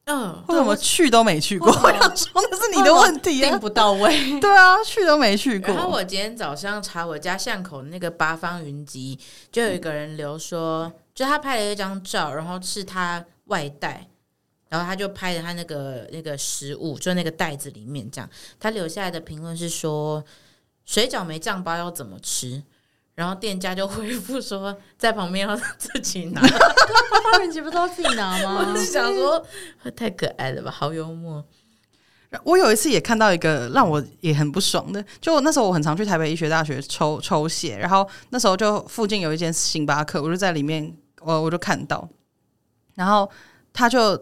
[0.04, 1.66] 嗯，为什么去都没去过？
[1.82, 4.40] 我想说那是你的问题不到位。
[4.40, 5.74] 对啊，去都没去过。
[5.74, 9.18] 然后我今天早上查我家巷口那个八方云集，
[9.50, 14.08] 就有一个人留说，就他拍了一张照，然后是他外带，
[14.68, 18.28] 然后他就拍了他那个那个食物，就那个袋子里面这样。
[18.58, 20.24] 他留下来的评论是说，
[20.84, 22.62] 水饺没酱包要怎么吃？
[23.14, 26.40] 然后店家就回复说，在旁边要自己拿。
[26.40, 28.66] 八方云集不知道自己拿吗？
[28.68, 29.46] 我是想说，
[29.94, 31.42] 太可爱了吧，好幽默。
[32.42, 42.08] 我有一次也看到一个让我也很不爽的，就那时候我很常去台北医学大学抽抽血，然后那时候就附近有一间星巴克，我就在里面，我我就看到，
[42.96, 43.30] 然后
[43.72, 44.20] 他就。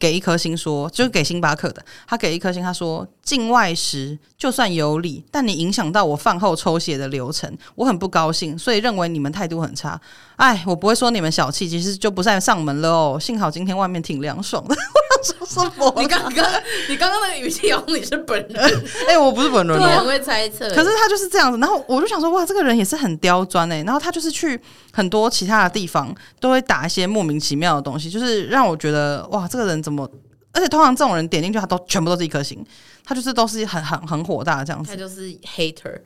[0.00, 1.84] 给一颗星说，就是给星巴克的。
[2.08, 10.00] 他给一颗星，他说：“境外食就算有理，但你影响到我饭后抽血的流程，我很不高兴，所以认为你们态度很差。”
[10.36, 13.18] 哎，我不会说你们小气，其实就不再上门了哦。
[13.20, 14.74] 幸好今天外面挺凉爽的。
[15.20, 15.94] 我想说什么？
[15.98, 16.52] 你刚刚，
[16.88, 18.56] 你刚刚那个语气，好像你是本人。
[19.06, 20.68] 哎、欸，我不是本人，对，很会猜测。
[20.70, 21.58] 可是他就是这样子。
[21.58, 23.82] 然后我就想说，哇，这个人也是很刁钻哎。
[23.82, 24.58] 然后他就是去
[24.92, 30.10] 很多其他的地方，都会打一些莫名其妙的东西，就是让我觉得，哇，这个人怎么？
[30.52, 32.64] 而且通常这种人点进去，他都全部都是一颗星，
[33.04, 34.90] 他就是都是很很很火大这样子。
[34.90, 36.00] 他就是 hater。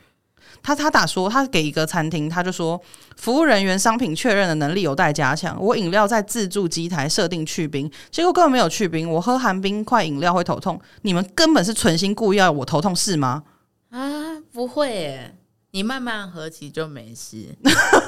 [0.62, 2.80] 他他打说，他给一个餐厅，他就说
[3.16, 5.60] 服务人员商品确认的能力有待加强。
[5.60, 9.10] 我饮料在自助机台设定去冰，结果根本没有去冰。
[9.10, 13.44] 我喝含冰块饮料会头痛，你们根本是存心故意要我头痛是吗？
[13.90, 15.36] 啊，不会耶，
[15.72, 17.46] 你慢慢喝其实就没事。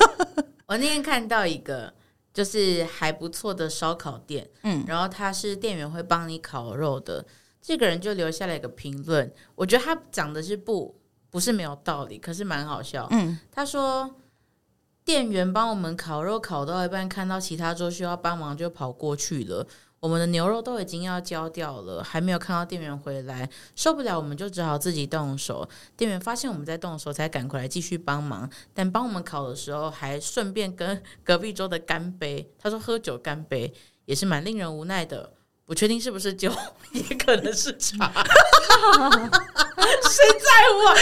[0.67, 1.93] 我那天看到一个
[2.33, 7.25] 就是还不错的烧烤店，嗯，然后他是店员会帮你烤肉的，
[7.61, 10.97] 这个人就留下了一个评论，我觉得他讲的是不。
[11.37, 13.07] 不是没有道理，可是蛮好笑。
[13.11, 14.11] 嗯，他说
[15.05, 19.67] 店员帮我们烤肉烤到一半，看到其他桌需要帮忙，就跑过去了。
[20.01, 25.69] 我们的牛肉都已经要焦掉了，还没有看到店员回来，受不了，我们就只好自己动手。
[25.95, 28.49] 店员发现我们在动手，才赶回来继续帮忙。
[28.73, 32.51] 但帮我们烤的时候，还顺便跟隔壁桌的干杯。
[32.59, 33.75] 他说喝酒干杯
[34.07, 35.35] 也是蛮令人无奈的。
[35.67, 36.51] 不确定是不是酒，
[36.93, 38.11] 也可能是茶。
[40.09, 40.95] 谁在乎啊？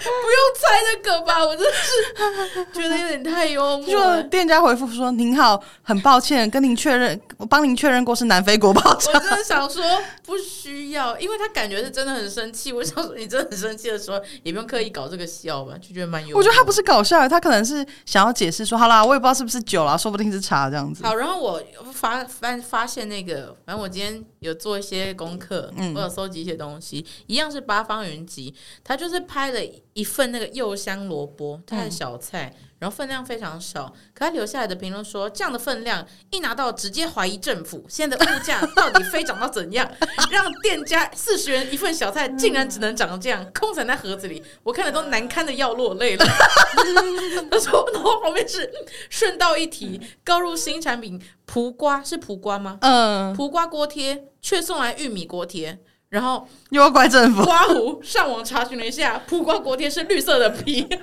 [0.00, 3.86] 不用猜这个吧， 我真的是觉得有点太幽默。
[3.86, 8.80] 就店家回复说：“您好，很抱歉，跟您确认，我帮您确认过是南非国宝。
[9.12, 9.82] ”我真的想说
[10.24, 12.72] 不需要，因为他感觉是真的很生气。
[12.72, 16.38] 我想说你真的很生气的时候，也不用刻意搞这个笑吧，就觉得蛮幽默。
[16.38, 29.60] 我觉得他不是搞笑，他可能是想要解释说：“好啦，我也不知道是不是酒啦，说不定是茶这样子。”好，然后我发发发现那个，反正我今天有做一些功课，嗯，我有搜集一些东西，一样是八方云集，他就是拍了
[30.00, 39.86] 一份那个柚香萝卜，它的小菜，嗯、然后分量非常少，可他留下来的评论说，这样的分量一拿到直接怀疑政府现在的物价到底飞涨到怎样，
[40.32, 46.24] 让店家四十元一份小菜竟然只能长这样，空散在盒子里，我看了都难堪的要落泪了。
[47.50, 48.72] 他说，然后旁边是
[49.10, 52.78] 顺道一提，高入新产品蒲瓜是蒲瓜吗？
[52.80, 55.78] 嗯，蒲瓜锅贴却送来玉米锅贴。
[56.10, 57.42] 然后又要怪政府。
[57.44, 60.98] 刮胡上网查询了一下，普瓜锅贴是绿色的皮， 这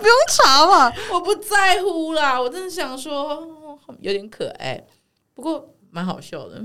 [0.00, 0.90] 不用查吧？
[1.12, 4.82] 我不在乎啦，我真的想说有点可爱，
[5.34, 6.64] 不过蛮好笑的。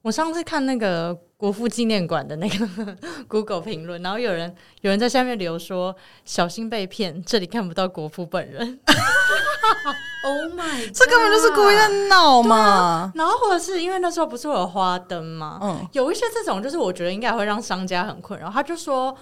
[0.00, 5.92] 我上次看那个国父纪念馆的那个 Google 评论，然后有人有人在下面留说
[6.24, 8.78] ：“小心被骗，这里看不到国父本人。
[10.22, 13.12] ”Oh my， 这根本就是故意在闹嘛、啊！
[13.16, 15.58] 然后或者是因为那时候不是会有花灯嘛？
[15.60, 18.48] 嗯，有一些这种就是我觉得应该会让商家很困扰。
[18.48, 19.12] 他就说，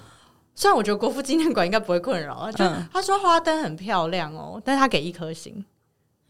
[0.55, 5.65] 虽然我觉得国父纪念馆应该不会困扰，就他说花灯很漂亮哦，但是他给一颗星。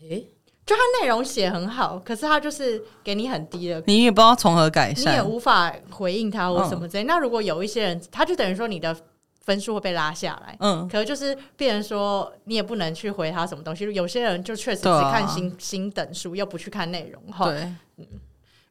[0.03, 0.25] 诶。
[0.71, 7.03] 就它内容写很好，可是它就是给你很低的，你也不知道从何改善，你也无法回应他或什么之类。
[7.03, 8.97] 嗯、那如果有一些人，他就等于说你的
[9.41, 13.93] 分数会被拉下来，嗯，可能就是变成说你也不能去回他什么东西。
[13.93, 17.63] 有些人就确实只看星星、啊、等数，又不去看内容，对，
[17.97, 18.07] 嗯，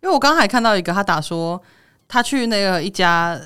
[0.02, 1.62] 因为我刚才看到一个，他打说
[2.08, 3.38] 他去那个一家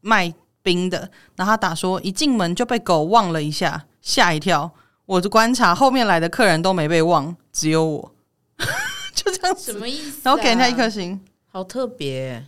[0.00, 4.72] 卖冰的，然后他打说一进门就被狗望了一下，吓一跳。
[5.06, 8.14] 我的观察，后面来的客人都没被忘，只有我，
[9.14, 9.72] 就这样子。
[9.72, 10.20] 什么意思啊？
[10.24, 12.44] 然后给人家一颗星，好特别。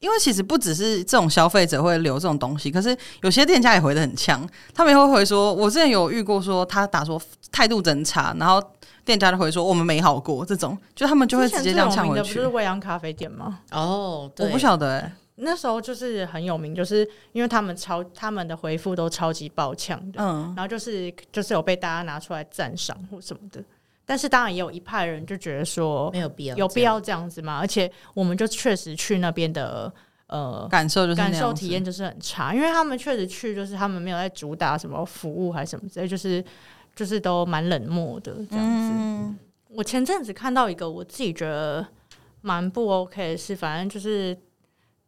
[0.00, 4.46] 因为其实不只是这种消费者会留这种东西，可是有些店家也回的很呛。
[4.74, 7.18] 他们也会回说，我之前有遇过说他打说
[7.50, 8.62] 态度真差，然后
[9.02, 10.44] 店家就回说我们没好过。
[10.44, 12.34] 这种就他们就会直接这样呛回去。
[12.34, 13.60] 不是未央咖啡店吗？
[13.70, 15.10] 哦，我不晓得。
[15.36, 23.60] 那时候就是很有名，就是因为他们超他们的回复都超级爆呛的，嗯，然后就是就是有被大家拿出来赞赏或什么的，
[24.06, 29.92] 但是当然也有一派人就觉得说没有必要，有必要这样子吗，而且我们就确实去那边的
[30.28, 36.44] 呃感受就是感受体验就是很差，因为他们确实去就是他们没有在主打什么服务还是什么之类，就是
[36.94, 38.90] 就是都蛮冷漠的这样子。
[38.94, 39.36] 嗯，
[39.70, 41.84] 我前阵子看到一个我自己觉得
[42.40, 44.38] 蛮不 OK 的是，反正就是。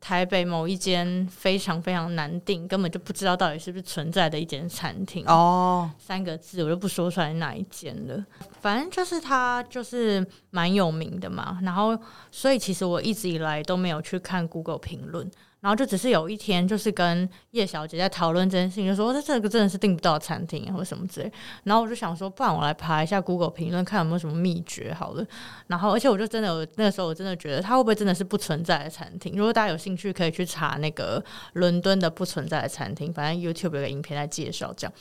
[0.00, 8.24] 台北某一间非常非常难订，根本就不知道到底是不是存在的一间餐厅哦，三个字我就不说出来哪一间了。
[8.60, 11.98] 反正就是它就是蛮有名的嘛，然后
[12.30, 15.28] 所以其实我一直以来都没有去看 Google 评论。
[15.66, 21.32] 然后就只是有一天，就是跟叶小姐在讨论这件事情，就说这这个真的是订不到餐厅或什么之类。
[21.64, 25.26] 然后我就想说，不然我来爬一下 Google 评论，看有没有什么秘诀好了。
[25.66, 29.32] 然后，而且我就真的有那个时候，我真的觉得它会不会真的是不存在的餐厅？
[29.34, 31.20] 如果大家有兴趣，可以去查那个
[31.54, 34.94] 伦敦的不存在的餐厅，反正 YouTube 有个影片在介绍这样。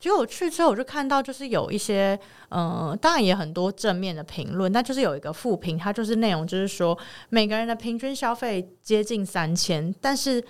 [0.00, 10.42] 结果我去之后，我就看到就是有一些，嗯、当然也很多正面的评论，但就是有一个负评，它就是内容就是说每个人的平均消费接近三千，但是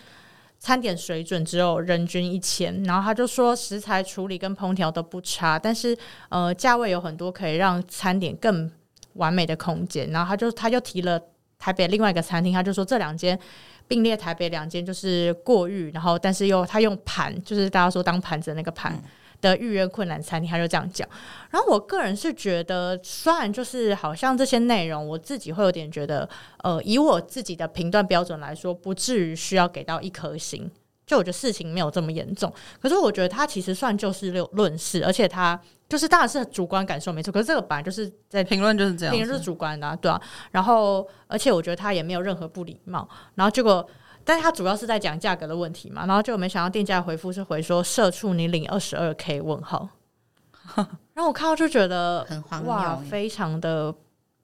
[0.61, 2.81] 餐点水准只有人均一千。
[2.85, 8.71] 然后他就说食材处理跟烹调都不差，但是呃价位有很多可以让餐点更
[9.15, 10.09] 完美的空间。
[10.11, 11.21] 然后他就他就提了
[11.59, 13.37] 台北另外一个餐厅，他就说这两间
[13.89, 18.97] 并列台北两间就是过誉，然后但是又他用盘，就是大家说当盘子的那个盘。
[19.41, 21.09] 的预约困难餐厅，他就这样讲。
[21.51, 26.29] 然后我个人是觉得，虽然就是好像这些内容，我自己会有点觉得，
[26.63, 30.71] 呃，以我自己的评断标准来说，不至于需要给到一颗星。
[31.07, 32.53] 就我觉得事情没有这么严重。
[32.81, 37.33] 可是我觉得他其实算就事论事，而且他就是当然是主观感受没错。
[37.33, 40.21] 可是这个本来就是在评论就是这样，评论是主观的啊，对啊。
[40.53, 43.09] 然后而且我觉得他也没有任何不礼貌。
[43.35, 43.85] 然后结果。
[44.25, 49.89] 但是他主要是在讲价格的问题嘛，然后就没想到店家回复是回说社畜你领二十二 K 问号，
[50.77, 53.95] 然后我看到就觉得很荒谬，哇，非常的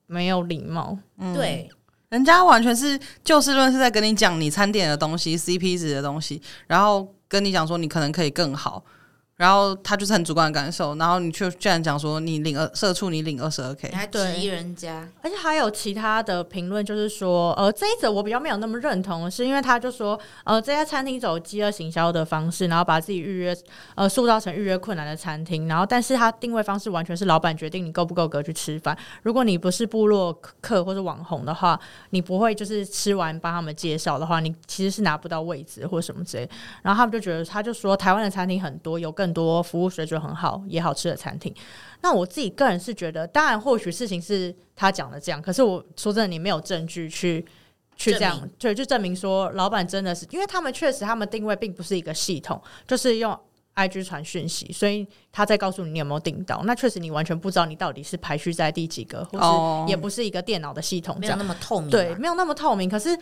[0.06, 0.98] 没有礼貌。
[1.18, 1.68] 嗯、对，
[2.08, 8.84] 人家完全是就事论事在跟你讲你餐点的东西，CP 值的东西，然后跟你讲说你可能可以更好。
[9.36, 23.54] 然后他就是很主观的感受，然后你却居然讲说你领二社畜，你领二十二 k，还质疑人家，而且还有其他的评论，就是说，呃，这一则我比较没有那么认同，是因为他就说，呃，这家餐厅走饥饿行销的方式，然后把自己预约，
[23.94, 36.48] 呃，塑造成预约困难的餐厅，然后但是他定位方式完全是老板决定你够不够格去吃饭，如果你不是部落客或者网红的话，你不会就是吃完帮他们介绍的话，你其实是拿不到位置或什么之类，
[36.80, 39.25] 然后他们就觉得，他就说台湾的餐厅很多，有更。
[39.26, 41.52] 很多服务水准很好也好吃的餐厅，
[42.00, 47.44] 那我自己个人是觉得，当然或许事情是他讲的这样，可是我说真的，你没有证据去
[47.96, 53.36] 去这样，对，就证明说老板真的是，因为他们确实他们定位并不是一个系统，就是用
[53.74, 63.18] IG 传讯息，所以他在告诉你你有没有订到，那确实你完全不知道你到底是排序在第几个，或是也不是一个电脑的系统这样，没有那么透明，对，没有那么透明，可是。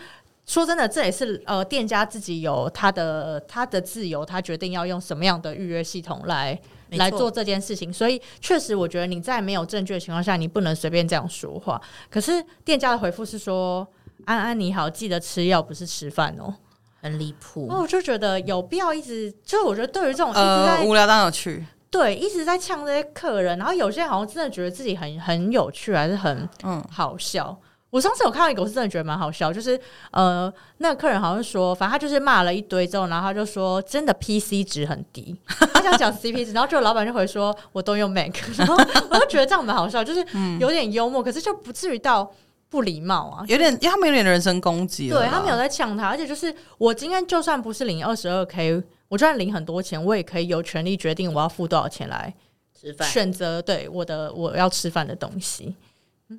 [0.47, 6.59] 说真的，这也是呃，店家自己有他的他的自由，他决定要用什么样的预约系统来
[6.91, 7.93] 来做这件事情。
[7.93, 11.81] 所以，确实，我觉得你在没有证据的情况下，你不能随便这样说话。
[12.11, 13.87] 可是，店家的回复是说
[14.27, 16.55] ：“安安你好，记得吃药，不是吃饭哦。”
[17.01, 17.67] 很离谱。
[17.69, 27.59] 那我就觉得有必要一直，就是我觉得对于这种一直在、呃、无聊当有趣，对，一直在呛这些客人，然后有些人好像真的觉得自己很很有趣，还是很嗯好笑。
[27.95, 29.81] 我上次有看到一个，我是真的觉得蛮好笑，就是
[30.11, 40.27] 呃，那个客人好像说，反正他就是骂了一堆之后，然后他就说真的 PC 值很低， 他想讲 CP 值，然后就老板就回说我都用 Mac， 然后我就觉得这样蛮好笑，就是
[40.59, 42.29] 有点幽默，可是就不至于到
[42.69, 52.35] 不礼貌啊，有点，因为他们有点人身攻击，对他没有在呛他，而且就是我今天就算不是领二十二 K，我就算领很多钱，我也可以有权利决定我要付多少钱来
[52.77, 55.77] 吃饭，选择对我的我要吃饭的东西。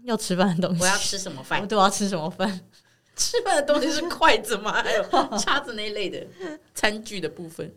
[0.04, 1.68] 要吃饭的东西，我要吃什么饭？
[1.68, 2.60] 对，我要吃什么饭？
[3.16, 4.84] 吃饭的东西是筷子吗？
[4.84, 5.04] 还有
[5.38, 6.26] 叉子那一类的
[6.74, 7.72] 餐具的部分。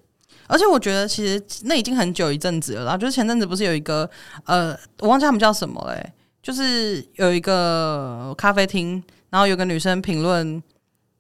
[0.49, 2.97] 而且我觉得，其实那已经很久一阵子了啦。
[2.97, 4.09] 就是前阵子不是有一个
[4.47, 6.13] 呃，我忘记他们叫什么嘞、欸？
[6.43, 10.61] 就是有一个咖啡厅，然后有个女生评论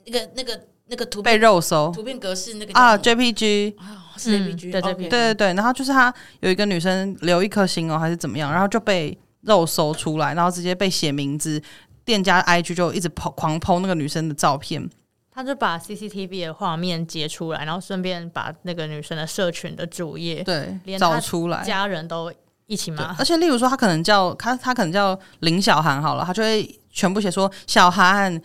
[0.06, 5.54] 那个那个那个图被肉搜图片格式那个啊，JPG 啊，是 JPG，对对对对对。
[5.54, 9.16] 然后就是他有一个女生留一颗心哦，还是怎么样，然后就被。
[9.48, 11.60] 肉搜出来，然后直接被写名字，
[12.04, 14.88] 店家 IG 就一直抛狂 po 那个女生的照片。
[15.30, 22.32] 他就把 CCTV 的画面截出来，然后顺便把那个女生的社群的主页对找出来，家人都
[22.66, 23.14] 一起骂。
[23.16, 28.40] 而且，例如说，他可能叫他，他可能叫林小涵好了，他就会全部写说小涵，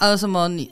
[0.00, 0.68] 呃，什么你，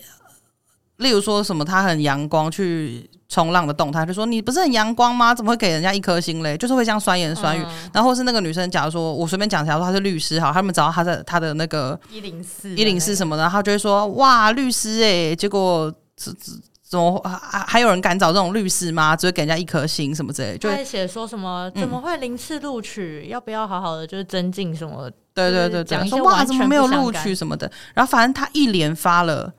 [1.00, 3.10] 例如说什么他很阳光去。
[3.30, 5.32] 冲浪的动态就说，你不是很阳光吗？
[5.32, 6.56] 怎么会给人家一颗星嘞？
[6.56, 16.34] 就是会这样酸言酸语，嗯、然后是那个女生，假如说我随便讲，假如说她是律师好，他们找到她的她的那个一零四一零四什么的，然后就会说哇律师诶、欸，结果怎
[16.82, 19.14] 怎么还还有人敢找这种律师吗？
[19.14, 23.22] 只会给人家一颗星什么之类，就会写说什么怎么会零次录取？
[23.26, 25.08] 嗯、要不要好好的就是增进什么？
[25.32, 29.52] 对对对对，讲说哇怎么没有录取什么的，然后反正他一连发了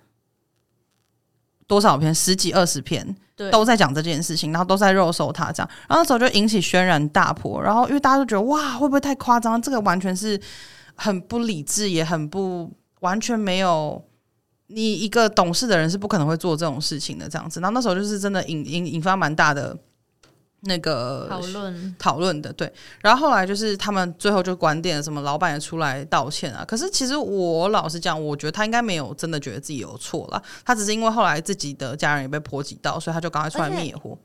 [1.71, 3.15] 多少篇，十几二十篇。
[3.51, 9.59] 都在讲这件事情，然后都在肉搜他这样，然后那时候就引起轩然大波，然后因为大家都觉得哇，会不会太夸张？
[9.59, 10.39] 这个完全是
[10.93, 13.99] 很不理智，也很不完全没有
[14.67, 17.59] 你一个懂事的人是不可能会做这种事情的这样子。
[17.61, 19.75] 然后那时候就是真的引引引发蛮大的。
[20.63, 26.63] 那个讨论讨论的对，然后后来就是他们最后就关店了，什么老板也出来道歉啊。
[26.63, 34.15] 可是其实我老实讲，我觉得他应该没有真的觉得自己有错了，他只是因为后来自己的家人也被波及到，所以他就赶快出来灭火。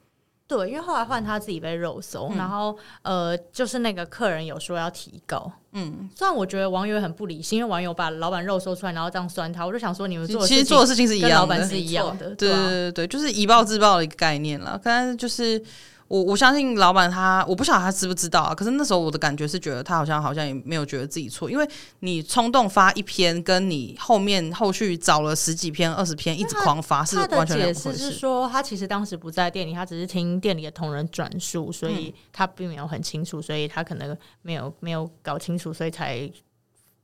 [0.46, 5.50] 对，因为后来换他自己被肉搜，嗯、然后呃，就是那个客人有说要提高。
[5.72, 14.78] 嗯，虽然我觉得网友很不理性，因为网友把老板肉搜出来，然后这样酸他，我就想说你们做其实做的事情是一样的，老板是一样的，对对对对，就是以暴制暴的一个概念了。
[14.84, 15.60] 但是就是。
[16.08, 18.54] 我我相信老板他，我不晓得他知不知道啊。
[18.54, 21.68] 可是那时候我的感觉是觉得他好像好像也没有觉得自己错，因为
[22.00, 27.82] 你冲动发一篇，跟你后面后续找了十几篇、二十篇一直狂发是完全两回事。
[27.82, 36.30] 他的解释是说，他其实当时不在店里，他只是听店里的同仁转述，所以他并没有很清楚，所以他可能没有没有搞清楚，所以才。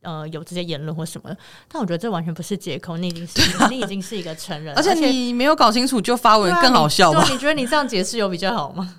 [0.03, 1.37] 呃，有这些言论或什么的，
[1.69, 2.97] 但我觉得这完全不是借口。
[2.97, 7.27] 你已经是，你已经是一个成人，而且你没有搞清楚就发文更好笑吧？
[7.31, 8.97] 你觉得你这样解释有比较好吗？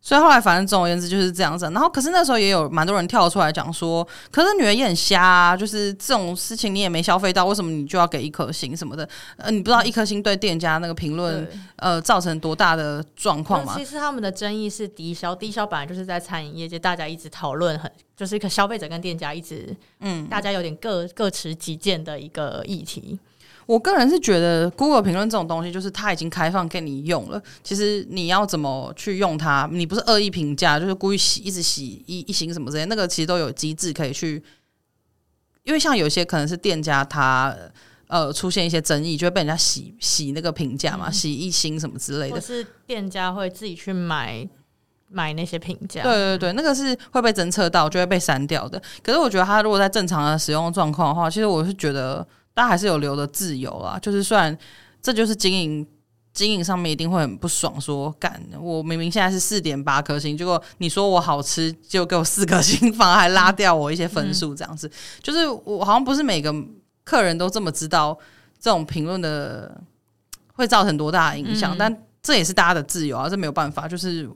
[0.00, 1.64] 所以后来，反正总而言之就是这样子。
[1.66, 9.06] 然后，可是那时候也有蛮多人跳出来讲说，可是女儿也很瞎啊，就是这种事情你也没消费到，为什么你就要给一颗星什么的？
[9.36, 11.46] 呃，你不知道一颗星对店家那个评论
[11.76, 13.74] 呃造成多大的状况吗？
[13.76, 23.18] 其实他们的争议是低消，低消本来就是在餐饮业界大家一直讨论很，就是一个消费者跟店家一直嗯，大家有点各各持己见的一个议题。
[23.68, 27.40] 我个人是觉得，Google 评论这种东西，就是它已经开放给你用了。
[27.62, 34.42] 其实你要怎么去用它，你不是恶意评价，就是故意洗，一直洗一一星什么之类，那个其实都有机制可以去。
[35.64, 37.54] 因为像有些可能是店家他
[38.06, 42.40] 呃出现一些争议，就会被人家洗洗那个评价嘛，嗯、洗一星什么之类的。
[42.40, 44.48] 是店家会自己去买
[45.10, 46.02] 买那些评价。
[46.02, 48.82] 对对对，那个是会被侦测到，就会被删掉的。
[49.02, 52.26] 可是我觉得他如果在正常的使用状况的话，其实我是觉得。
[52.58, 54.56] 他还是有留的自由啊，就是虽然
[55.00, 55.86] 这就是经营
[56.32, 64.92] 经营上面一定会很不爽说，说干我明明现在是四点八颗星，结果你说我好吃就给我四颗星，反而还拉掉我一些分数，这样子，嗯、
[65.22, 66.54] 就是我好像不是每个
[67.04, 68.16] 客人都这么知道
[68.60, 69.80] 这种评论的
[70.54, 74.28] 会造成多大的影响，嗯、但这也是大家的自由啊，这没有办法，就是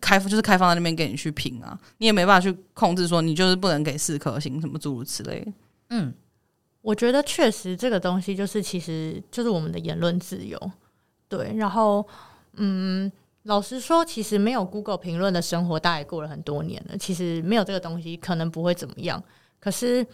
[0.00, 5.46] 开就是开放在那边给你去评啊，你也没办法去控制说你就是不能给四颗星什么诸如此类，
[5.90, 6.12] 嗯。
[6.84, 10.60] 我觉得确实这个东西就是，其实就是我们的言论自由，
[11.30, 11.54] 对。
[11.56, 12.06] 然后，
[12.56, 13.10] 嗯，
[13.44, 16.98] 老实说，其实没有 Google 评论的生活，大概过了很多年了。
[16.98, 19.22] 其实没有这个东西，可能不会怎么样。
[19.58, 20.06] 可是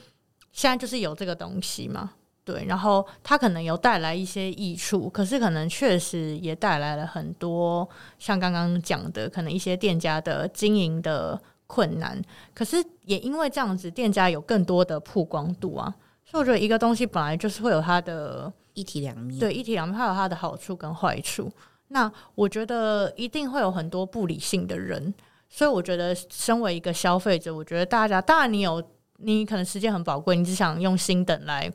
[0.53, 2.12] 现在就是有这个东西嘛，
[2.45, 2.64] 对。
[2.66, 7.89] 然后它可能有带来一些益处，可是可能确实也带来了很多
[8.21, 12.23] 像刚刚讲的，可能一些店家的经营的困难。
[12.55, 15.93] 可是也因为这样子，店家有更多的曝光度啊。
[16.31, 21.51] 所以我觉得一个东西本来就是会有它的一体两面，对，一体两面，它有它的好处跟坏处。
[21.89, 25.12] 那我觉得一定会有很多不理性的人，
[25.49, 28.81] 所以我觉得身为一个消费者，我觉得大家当然你有
[29.16, 31.68] 你可能时间很宝贵，你只想用心等来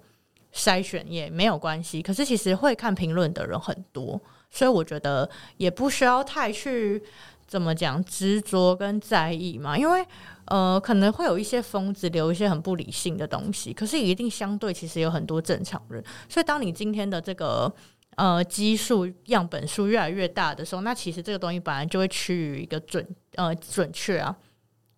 [0.54, 2.02] 筛选也没有关系。
[2.02, 4.18] 可是其实会看评论的人很多，
[4.50, 7.04] 所以我觉得也不需要太去
[7.46, 10.06] 怎么讲执着跟在意嘛，因为
[10.48, 16.04] 呃可能会有一些疯子留一些很不理性的东西，可是一定相对其实有很多正常人。
[16.28, 17.74] 所以当你今天的这个。
[18.18, 24.34] 呃，基数样本数越来越大的时候，那其实这个东西本来就会趋于一个准呃准确啊。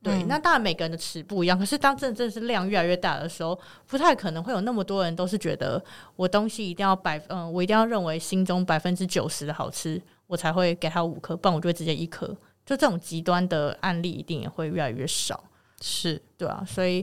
[0.04, 5.84] 对，嗯、那当然每个人的尺不一样，可是当真正是量越来越大的时候，不太可能会有那么多人都是觉得
[6.16, 12.38] 我东西一定要百嗯、呃，我一定要认为心中百分之九十的好吃，我才会给他五颗，不然我就会直接一颗。
[12.68, 15.44] 就这种极端的案例一定也会越来越少，
[15.82, 16.64] 是对啊。
[16.68, 16.98] 所以，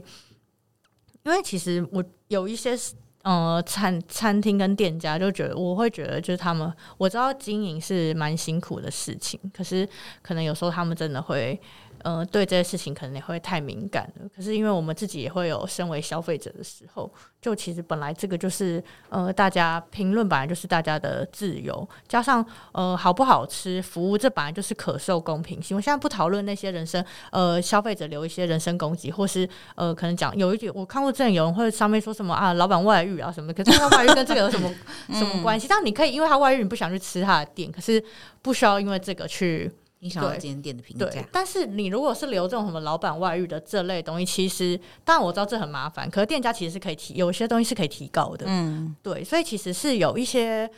[1.23, 2.77] 因为其实我有一些。
[3.25, 9.89] 呃，餐餐厅跟店家就觉得，我会觉得就是他们，我知道经营是蛮辛苦的事情，可是
[10.21, 11.59] 可能有时候他们真的会。
[12.05, 14.29] 呃，对这些事情可能也会太敏感了。
[14.35, 25.75] 可是因为我们自己也会有身为消费者的时候，就其实本来这个就是呃，大家评论本来就是大家的自由，加上呃好不好吃，服务这本来就是可受公平性。
[25.75, 34.71] 我现在不讨论那些人身呃消费者留一些人身攻击，或是呃可能讲有一点我看过这样有人会上面说什么啊，老板外遇啊什么，可是他外遇跟这个有什么
[35.17, 35.65] 什么关系？
[35.67, 38.03] 但你可以因为他外遇，你不想去吃他的店，可是
[38.43, 39.71] 不需要因为这个去。
[40.05, 48.45] 你想要这间店的评价，但是你如果是留这种什么老板外遇的这类东西，其实当然我知道这很麻烦，可是店家其实是可以提，有些东西是可以提高的。
[48.47, 50.69] 嗯，对，所以其实是有一些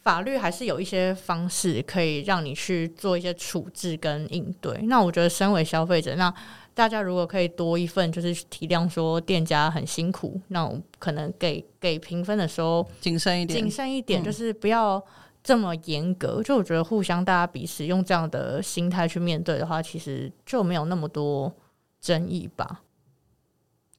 [0.00, 4.76] 法律，还是有一些方式可以让你去做一些处置跟应对。
[4.82, 6.34] 那我觉得，身为消费者，那
[6.74, 15.00] 大家如果可以多一份，就是体谅说店家很辛苦，那我可能给给评分的时候谨慎一点，谨慎一点，就是不要。
[15.46, 21.54] 这么严格，就我觉得互相大家彼此用这样的心态去面对的话，其实就没有那么多
[22.00, 22.82] 争议吧。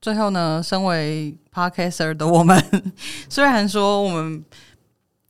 [0.02, 2.62] 最后呢，身为 parker 的我们，
[3.32, 4.44] 虽然说我们。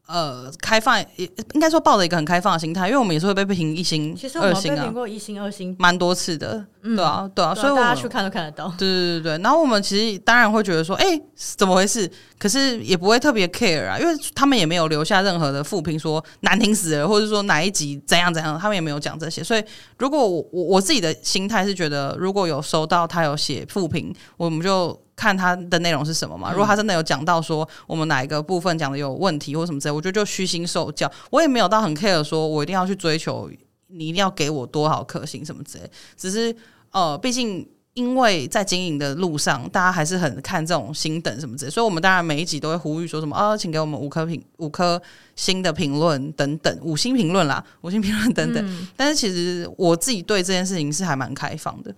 [0.07, 8.73] 呃，开放也应该说抱着一个很开放的心态，因为我们也是会被评一星、其实我们被评过一星、二星，蛮多次的，嗯、对啊，对啊，所以大家去看都看得到。
[8.79, 12.09] 对对对对，然后我们其实当然会觉得说，哎、欸，怎么回事？
[12.39, 19.43] 可是也不会特别 care 啊，因为他们也没有留下任何的负评，说难听死了，或者说哪一集怎样怎样，他们也没有讲这些。
[19.43, 19.63] 所以，
[19.97, 24.97] 如果我我我自己的心态是觉得，如果有收到他有写负评，我们就。
[25.18, 26.51] 看他的内容是什么嘛？
[26.51, 31.11] 如果他真的有讲到说我们哪一个部分讲的有问题或什么之类，我觉得就虚心受教。
[31.32, 33.49] 我也没有到很 care，说我一定要去追求
[33.88, 35.91] 你一定要给我多少颗星什么之类。
[36.15, 36.55] 只是
[36.91, 45.01] 呃，毕竟因为在经营的路上，大家还是很看这种星等什么之类，所以我们当然每一集都会呼吁说什么啊，请给我们五颗评五颗
[45.36, 48.63] 星的评论等等，五星评论啦，五星评论等等。
[48.63, 51.95] 嗯、但是其实我自己对这件事情是还蛮开放的，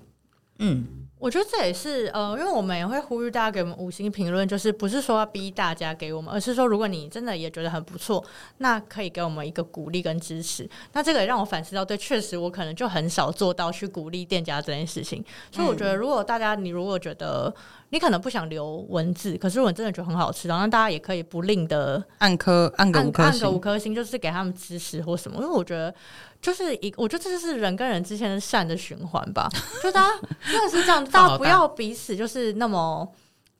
[0.59, 0.87] 嗯。
[1.19, 8.23] 我觉得这也是呃，因为我们也会呼吁大家给我们五星评论，就是不是说要逼大家给我们，而是说如果你真的也觉得很不错，
[8.59, 10.67] 那可以给我们一个鼓励跟支持。
[10.93, 15.21] 那这个也让我反思到，对，确实我可能就很少做到去鼓励店家这件事情。
[15.51, 17.53] 所以我觉得，如果大家你如果觉得
[17.89, 25.41] 你可能不想留文字，可是我真的觉得很好吃，然后大家也可以不吝的按颗按个五颗星，按个五颗星，就是给他们支持或什么。
[25.41, 25.93] 因为我觉得。
[26.41, 29.49] 就是一，我觉得这就是人跟人之间的善的循环吧。
[29.83, 30.13] 就大家
[30.49, 33.05] 真的是这样，大家不要彼此就是那么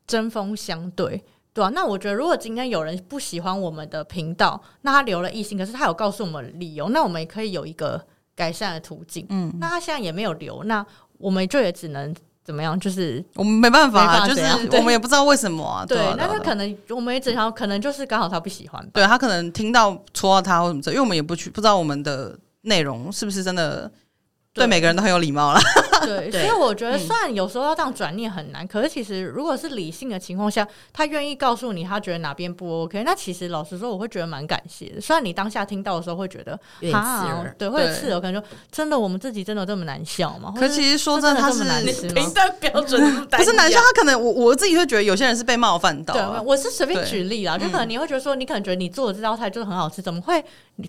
[0.07, 1.21] 针锋相对，
[1.53, 1.69] 对啊。
[1.75, 8.01] 那我觉得，如果今天有人不喜欢我们的频道，那他留了异性，可是他有告诉我们理由，那我们也可以有一个
[8.33, 9.25] 改善的途径。
[9.29, 10.85] 嗯，那他现在也没有留，那
[11.17, 12.15] 我们就也只能
[12.45, 12.79] 怎么样？
[12.79, 14.41] 就是我们没办法，啊，就是
[14.77, 15.85] 我们也不知道为什么啊。
[15.85, 22.39] 对，那他可能我们也只想，可能就是刚好他不喜欢，对他可能听到戳到他或什么，因为我们也不去不知道我们的。
[22.61, 23.91] 内容是不是真的
[24.53, 25.59] 对每个人都很有礼貌了？
[26.01, 35.01] 对，所以我觉得虽然有时候要这样转念很难，可是其实如果是理性的情况下，他愿意告诉你他觉得哪边不 OK，那其实老实说我会觉得蛮感谢的。
[35.01, 36.57] 虽然你当下听到的时候会觉得
[36.93, 40.53] 啊，对，会刺耳，可能说真的我们自己真的这么难笑吗？
[40.57, 42.13] 可其实说真的，他是难吃吗？
[42.15, 46.13] 评断标准不是难笑，他可能我我自己会觉得有些人是被冒犯到。
[46.13, 50.43] 对，我是随便举例啦，就可能你会觉得说，你可能觉得你做的这道菜就是很好吃，怎么会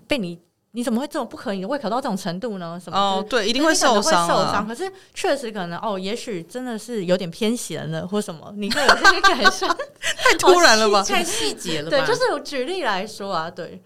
[0.07, 0.39] 被你？
[0.73, 2.79] 你怎么会这种不可以胃口到这种程度呢？
[2.81, 2.97] 什么？
[2.97, 4.65] 哦，对，一定会受伤，受伤。
[4.65, 9.67] 可是确实可能哦，也许真的是有点偏咸了，或什么，你会有这些感受。
[10.17, 11.03] 太突然了吧？
[11.07, 11.97] 太细节了吧？
[11.97, 13.79] 对，就是举例来说啊，对，嗯，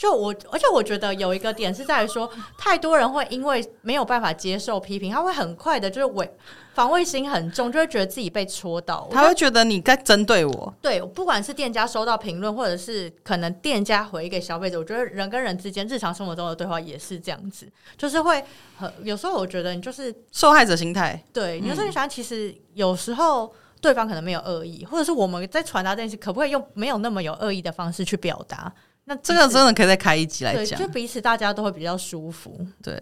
[0.00, 2.26] 就我，而且我觉得有一个点是在于说，
[2.56, 6.26] 太多人会因为没有办法接受批评，他会很快的，就是伪
[6.72, 10.74] 防卫心很重，就会觉得自己被戳到，他会觉得你在针对我。
[10.80, 18.42] 对，不管是店家收到评论，或者是可能店家回给消费者，我觉得人跟人之间日常生活中的对话也是这样子，就是会
[18.78, 21.22] 很有时候我觉得你就是受害者心态。
[21.30, 28.72] 对，有时候你想，其实有时候对方可能没有恶意，或者是我们在传达这件事，可不可以用没有那么有恶意的方式去表达？
[29.10, 32.64] 那这个真的可以再开一集来讲，就彼此大家都会比较舒服。
[32.80, 32.96] 对，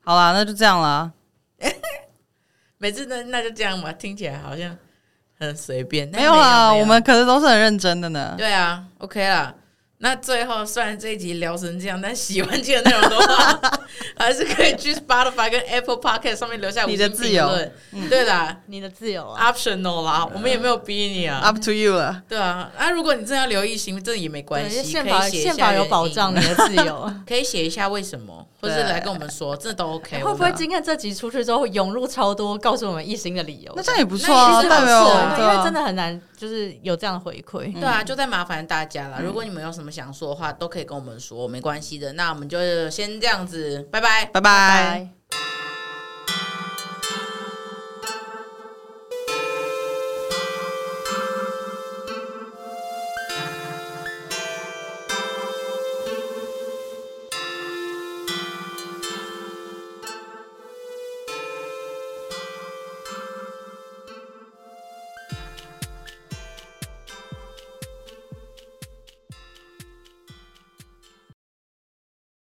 [0.00, 1.12] 好啦，那就这样啦。
[2.78, 4.76] 每次那那就这样吧，听起来好像
[5.38, 6.08] 很随便。
[6.08, 8.34] 没有啊，我们可是都是很认真的呢。
[8.36, 9.54] 对啊，OK 啦。
[10.00, 13.60] 那最后，虽然这一集聊成这样，但喜欢这个内容的话，
[14.16, 17.50] 还是可以去 Spotify 跟 Apple Podcast 上面留下你的自由。
[18.08, 22.22] 对啦，你的自由啊，optional 啦，我们也没有逼你啊，up to you 啊。
[22.28, 30.22] 对啊，那，如果你真的要留一星，这也没关系，宪法宪法有保障你的自由， 可以写一下为什么，或是来跟我们说，这都 OK。
[30.22, 33.72] 会不会今天这集出去之后涌入超多告诉我们一星的理由？
[33.74, 37.72] 那这样也不错啊，代表因为真的很难，就是有这样的回馈。
[37.74, 39.20] 对啊，就在麻烦大家了。
[39.20, 42.12] 如果你们有什么想说的话，都可以跟我们说，没关系的。
[42.12, 42.58] 那我们就
[42.90, 45.47] 先这样子，拜拜，拜拜。